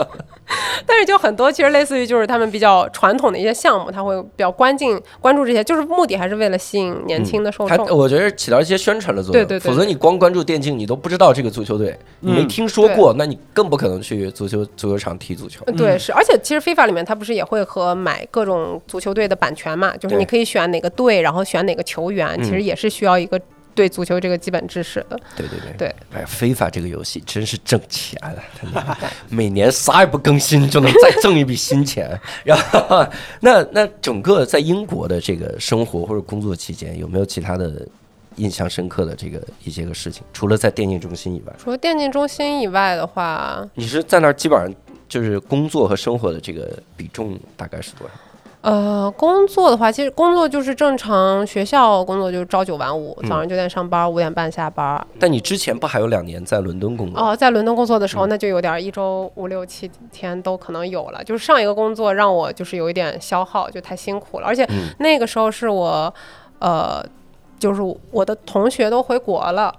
[0.86, 7.86] 但是就很多其实类似于就是他们比较传统的一些项目，他会比较关进关注这些，就是目的还是为了吸引年轻的受它众。
[7.96, 9.44] 我觉得起到一些宣传的作用。
[9.44, 15.64] 对对对否则你光关注电竞，你都不知道这个足球队，你没嗯听说过，那你更不可能去足球足球场踢足球。
[15.76, 23.38] 对，是，而且其实 FIFA 里面它不是也会和买各种足球队的版权嘛，就是你可以选哪个队，然后选哪个球员，其实嗯也是需要一个
[23.78, 25.16] 对足球这个基本知识的。
[25.36, 28.34] 对对对对，哎呀，非法这个游戏真是挣钱啊！
[28.60, 28.96] 真的，
[29.30, 32.10] 每年啥也不更新就能再挣一笔新钱。
[32.42, 33.06] 然后，
[33.40, 37.86] 那那整个在英国的这个生活或者工作期间，有没有其他的
[38.34, 40.24] 印象深刻的这个一些个事情？
[40.32, 44.74] 除了在电竞中心以外，除了电竞中心以外的话，你是在那儿基本上
[45.08, 48.14] 就是工作和生活的这个比重大概是多少？
[48.60, 55.06] 呃，工作的话，其实工作就是正常学校工作，就是朝九晚五，嗯早上九点上班，五点半下班。
[55.18, 57.20] 但你之前不还有两年在伦敦工作？
[57.20, 61.22] 哦，在伦敦工作的时候，嗯那就有点儿一周五六七天都可能有了。
[61.22, 66.12] 就是上一个工作让我就是有一点消耗，就太辛苦了，而且嗯那个时候是我，
[66.58, 67.04] 呃。
[67.60, 67.82] 就是
[68.12, 69.74] 我的同学都回国了。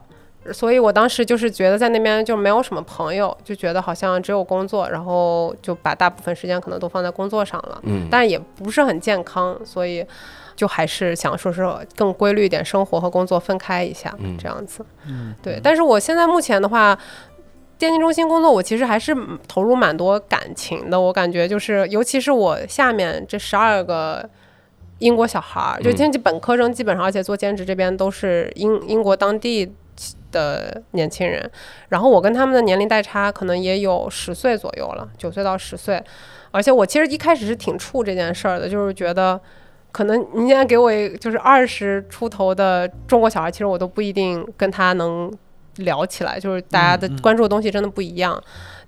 [0.53, 10.05] 所以我当时就是觉得在那边就没有什么朋友，就觉得好像只有工作，然后就把大部分时间可能都放在工作上了，嗯但也不是很健康，所以
[10.55, 14.85] 就还是想说是更规律一点，生活和工作分开一下，嗯这样子。
[15.07, 16.97] 嗯，对，但是我现在目前的话，
[17.77, 19.15] 电竞中心工作，我其实还是
[19.47, 20.99] 投入蛮多感情的。
[20.99, 24.27] 我感觉就是，尤其是我下面这十二个
[24.99, 29.73] 英国小孩儿，就嗯经济本科生，基本上而且做兼职这边都是英英国当地
[30.31, 31.49] 的年轻人。
[31.89, 36.03] 然后我跟他们的年龄代差可能也有十岁左右了，九岁到十岁。
[36.51, 39.39] 而且我其实一开始是挺怵这件事儿的，就是觉得。
[39.91, 45.35] 可能你现在给我一就是二十出头的中国小孩，其实我都不一定跟他能
[45.77, 48.39] 聊起来，就是大家的关注的东西真的不一样。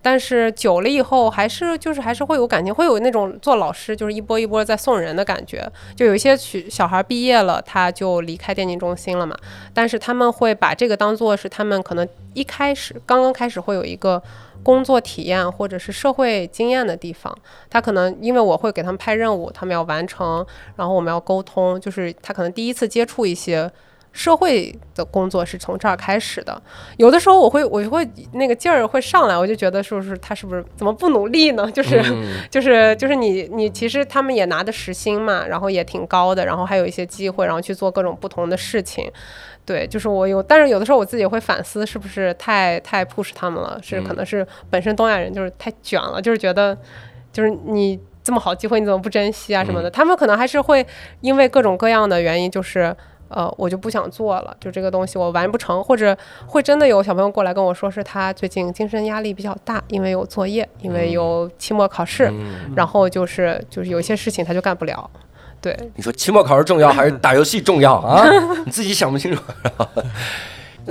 [0.01, 5.63] 但是久了以后，还是就是还是会有感情，会有那种做老师就是一波一波在送人的感觉。
[5.95, 9.37] 就有一些学小孩毕业了，他就离开电竞中心了嘛，
[9.73, 14.21] 但是他们会把这个当做是他们可能一开始刚刚开始会有一个
[14.63, 17.35] 工作体验或者是社会经验的地方。
[17.69, 20.45] 他可能因为我会给他们派任务，他们要完成，
[20.75, 23.71] 然后我们要沟通，就是他可能第一次接触一些。
[24.13, 26.61] 社会的工作是从这儿开始的，
[26.97, 31.69] 有的时候我会我就会那个劲儿会上来，我就觉得是不是他是不是怎么不努力呢？
[31.71, 39.09] 就是、嗯就是就是你你其实他们也拿的时薪嘛，然后也挺高的，然后还有一些机会，然后去做各种不同的事情。
[39.65, 43.79] 对，就是我有，但是有的时候我自己会反思，是不是太太 push 他们了？
[43.81, 46.77] 是可能是本身东亚人就是太卷了，就是觉得
[47.31, 49.89] 就是你这么好机会你怎么不珍惜啊什么的？
[49.89, 50.85] 他们可能还是会
[51.21, 52.93] 因为各种各样的原因，就是。
[53.31, 56.15] 呃，我就不想做了，就这个东西我完不成，或者
[56.47, 65.09] 会真的有小朋友过来跟我说，是他最近精神压力比较大，因为有作业，因为有期末考试，嗯然后就是就是有一些事情他就干不了，
[65.61, 68.25] 对，你说期末考试重要还是打游戏重要啊？
[68.65, 69.41] 你自己想不清楚。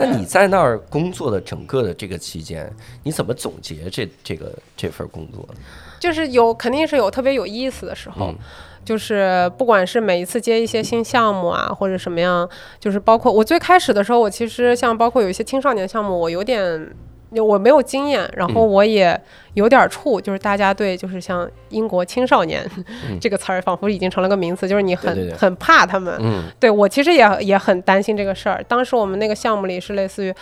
[0.01, 2.73] 那你在那儿工作的整个的这个期间，
[3.03, 5.61] 你怎么总结这这个这份工作呢？
[5.99, 8.35] 就是有肯定是有特别有意思的时候，嗯
[8.83, 12.49] 就是不管是每一次接一些新项目啊，或者什么样，
[12.79, 16.91] 就是包括我最开始的时候，我其实像包括有一些青少年项目，我有点。
[17.39, 19.21] 我没有经验，然后嗯我也
[19.55, 22.69] 有点怵，就是大家对就是像英国青少年、
[23.09, 26.17] 嗯 这个词儿，仿佛已经成了个名词，就是你很很怕他们。
[26.21, 28.65] 嗯对我其实也也很担心这个事儿。
[28.67, 30.35] 当时我们那个项目里是类似于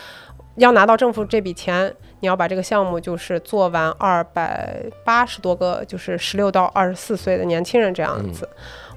[0.57, 8.49] 要拿到政府这笔钱，你要把这个项目就是做完二百八十多个，就是十六到二十四岁的年轻人这样子。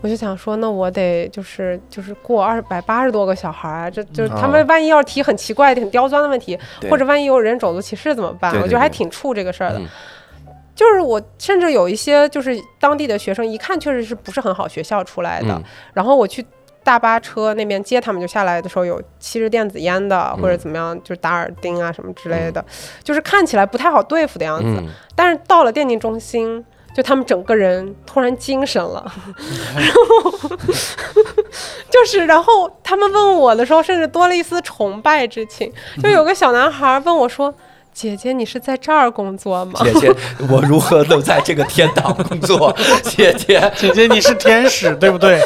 [0.02, 6.58] 我就想说，那我得就是就是过二百八十多个小孩儿，这就是他们万一要是提很奇怪的、很刁钻的问题，
[6.90, 8.54] 或者万一有人种族歧视怎么办？
[8.62, 9.80] 我觉得还挺怵这个事儿的。
[9.80, 9.88] 嗯
[10.74, 16.44] 就是我甚至有一些就是当地的学生，一看确实是不是很好学校出来的，嗯然后我去
[16.82, 22.64] 大巴车那边接他们，就下来的时候有吸着电子烟的，嗯或者怎么样，就是打耳钉啊什么之类的，
[23.04, 24.80] 就是看起来不太好对付的样子。
[24.80, 29.12] 嗯，但是到了电竞中心，就他们整个人突然精神了，
[29.76, 30.50] 然后
[31.90, 35.72] 就是，然后他们问我的时候，甚至多了一丝崇拜之情。
[36.02, 37.54] 就有个小男孩问我说
[37.94, 40.16] ：“姐姐，你是在这儿工作吗？”姐姐，
[40.50, 42.76] 我如何能在这个天堂工作？
[43.04, 45.40] 姐姐，姐姐你是天使对不对？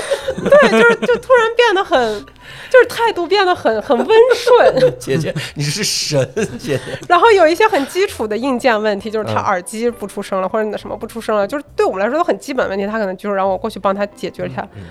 [0.43, 2.25] 对，就是就突然变得很，
[2.69, 4.93] 就是态度变得很很温顺。
[4.99, 6.29] 姐姐，你是神，
[6.59, 6.79] 姐姐。
[7.07, 14.67] 然后有一些很基础的硬件问题，就是他嗯耳机不出声了，或者你的什么不出声了，就是对我们来说都很基本问题，他可能就是让我过去帮他解决一下。
[14.75, 14.83] 嗯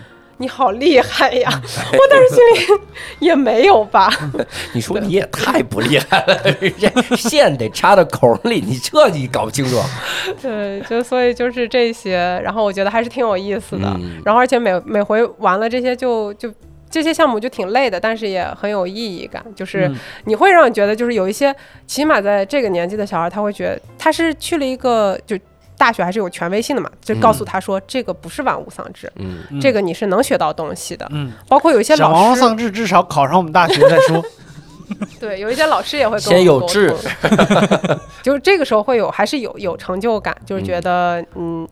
[0.44, 1.48] 你好厉害呀！
[1.92, 2.80] 我当时心里
[3.20, 4.12] 也没有吧，
[4.74, 6.38] 你说你也太不厉害了，
[6.78, 9.80] 这线得插到孔里，你这你搞不清楚。
[10.42, 13.88] 对，就所以就是这些，然后我觉得还是挺有意思的。
[13.98, 16.52] 嗯然后而且每每回完了这些就就。
[16.90, 19.44] 这些项目就挺累的，但是也很有意义感。
[19.56, 21.52] 就是嗯你会让你觉得，就是有一些，
[21.88, 25.36] 起码在这个年纪的小孩，他会觉得他是去了一个就
[25.76, 31.06] 大学还是有权威性的嘛，就告诉他说这个不是玩物丧志，嗯，嗯这个你是能学到东西的。
[31.10, 34.24] 嗯，包括有一些老师，丧志至少考上我们大学再说。
[35.18, 41.66] 对，有一些老师也会跟先有志通， 就是这个时候会有还是有有成就感，就是觉得嗯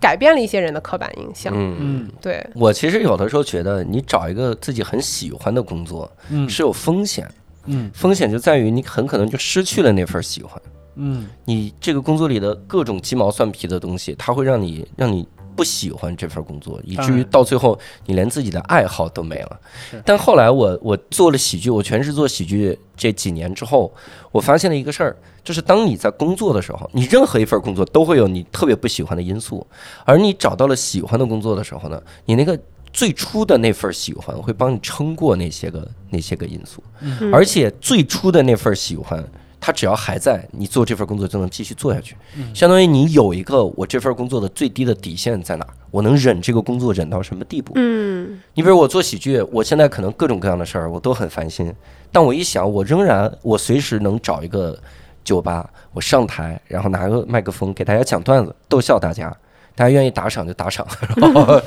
[0.00, 1.52] 改变了一些人的刻板印象。
[1.54, 1.76] 嗯。
[1.78, 7.30] 嗯对，我其实有的时候觉得，你找一个自己很喜欢的工作嗯是有风险，
[7.66, 10.60] 嗯风险就在于你很可能就失去了那份喜欢。
[10.96, 11.26] 嗯。
[11.44, 15.26] 你这个工作里的各种鸡毛蒜皮的东西，它会让你让你
[15.56, 19.60] 不喜欢这份工作，以至于到最后你连自己的爱好都没了。
[20.04, 22.78] 但后来我我做了喜剧，我全职做喜剧。
[22.96, 23.92] 这几年之后，
[24.30, 29.66] 我发现了一个事儿，就是当你在工作的时候，你任何一份工作都会有你特别不喜欢的因素，
[30.04, 32.56] 而你找到了喜欢的工作的时候呢，你那个
[32.92, 37.34] 最初的那份喜欢会帮你撑过那些个那些个因素，嗯。
[37.34, 39.24] 而且最初的那份喜欢，
[39.64, 42.14] 它只要还在，你做这份工作就能继续做下去。
[42.52, 47.72] 相当于你有一个我这份工作的最低的底线在哪儿，我能忍这个工作忍到什么地步？
[47.76, 51.72] 嗯你比如我做喜剧，我现在可能各种各样的事儿我都很烦心，
[52.12, 54.78] 但我一想，我仍然我随时能找一个
[55.24, 59.34] 酒吧，我上台，然后拿个麦克风给大家讲段子，逗笑大家，
[59.74, 60.86] 大家愿意打赏就打赏，
[61.16, 61.58] 然后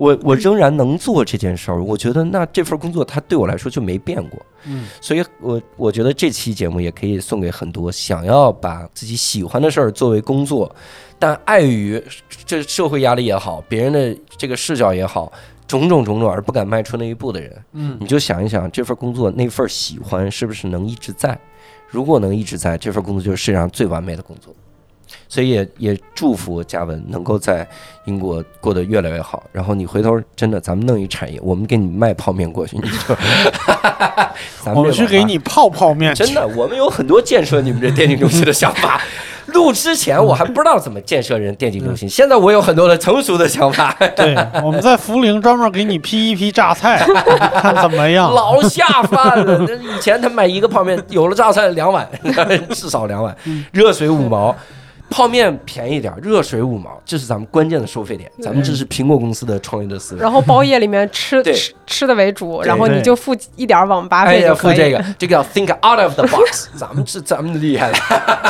[0.00, 10.74] 我我仍然能做这件事儿，我觉得那这份工作它对我来说就没变过，嗯，所以我我觉得这期节目也可以送给很多想要把自己喜欢的事儿作为工作，
[11.18, 12.02] 但碍于
[12.46, 15.30] 这社会压力也好，别人的这个视角也好，
[15.66, 17.98] 种种种种而不敢迈出那一步的人，嗯。
[18.00, 21.38] 你就想一想，这份工作那份喜欢是不是能一直在？
[21.88, 24.54] 如果能一直在，这份工作就是世界上最完美的工作。
[25.30, 27.66] 所以也也祝福嘉文能够在
[28.04, 29.44] 英国过得越来越好。
[29.52, 33.16] 然后你回头真的，咱们弄一产业，我们给你卖泡面过去，你就，
[34.62, 36.12] 咱我们去这网吧给你泡泡面。
[36.14, 39.00] 真的，我们有很多建设你们这电竞中心的想法。
[39.54, 43.96] 录之前我还不知道怎么建设人电竞中心，现在我有很多的成熟的想法。
[44.14, 47.04] 对，我们在涪陵专门给你批一批榨菜，
[47.54, 48.32] 看怎么样。
[48.32, 49.58] 老下饭了。
[49.66, 52.08] 那以前他买一个泡面，有了榨菜两碗，
[52.70, 53.36] 至少两碗，
[53.72, 54.54] 热水五毛。
[55.10, 58.30] 泡面便宜点，热水五毛，这是咱们关键的收费点。
[58.40, 60.20] 咱们这是苹果公司的创业的思维。
[60.20, 64.76] 然后包夜里面吃对吃吃的为主，然后你就付一点网吧哎呀，费就可以。
[64.76, 66.68] 付这个，这个叫 think out of the box。
[66.78, 67.98] 咱们是咱们厉害了，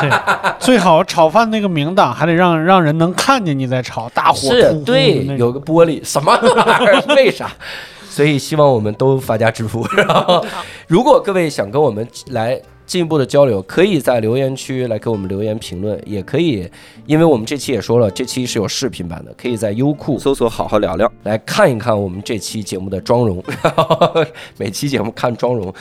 [0.01, 7.03] 对，最好炒饭那个明档还得让让人能看见你在炒，大火是对有个玻璃，什么玩意儿？
[7.17, 7.51] 为啥？
[8.11, 9.87] 所以希望我们都发家致富。
[9.97, 10.45] 然后，
[10.89, 12.61] 如果各位想跟我们来
[12.91, 16.69] 进一步的交流，可以在留言区来给我们留言评论，也可以，
[17.07, 24.13] 因为我们这期也说了，这期是有视频版的，可以在优酷搜索“好好聊聊”来看一看我们这期节目的妆容，然后
[24.59, 25.73] 每期节目看妆容。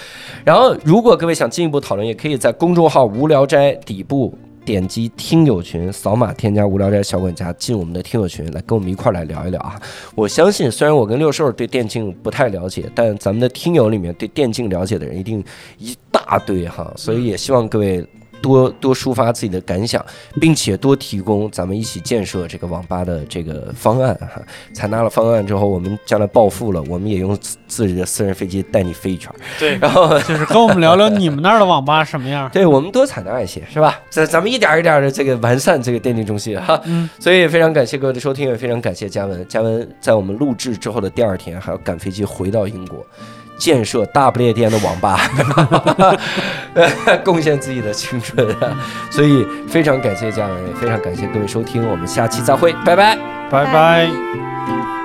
[0.45, 4.37] 然后，如果各位想进一步讨论，也可以在公众号“无聊斋”底部。
[4.65, 9.81] 点击听友群，扫码添加无聊斋小管家进我们的听友群，来跟我们一块儿来聊一聊啊！
[10.13, 15.43] 我相信，虽然我跟六兽对电竞不太了解，但咱们的听友里面对电竞了解的人一定
[15.79, 15.97] 一
[16.29, 18.05] 大堆哈，所以也希望各位
[18.39, 20.03] 多多抒发自己的感想，
[20.39, 24.39] 并且多提供咱们一起建设这个网吧的这个方案哈。
[24.73, 32.47] 采纳了方案之后，我们将来暴富了，我们也用自自己的私人飞机带你飞一圈儿，对， 然后 就是跟我们聊聊你们那儿的网吧什么样。
[32.53, 33.99] 对我们多采纳一些，是吧？
[34.11, 36.79] 咱咱们一点儿一点的这个完善这个电竞中心哈。
[36.85, 39.45] 嗯，所以非常感谢各位的收听，也非常感谢嘉文。
[39.49, 43.05] 嘉文在我们录制之后的第二天，还要赶飞机回到英国，
[43.59, 45.19] 建设大不列颠的网吧，
[47.23, 48.47] 贡献自己的青春。
[49.11, 53.17] 所以非常感谢嘉文，也非常感谢各位收听，我们下期再会，拜拜。
[53.51, 54.98] 拜拜。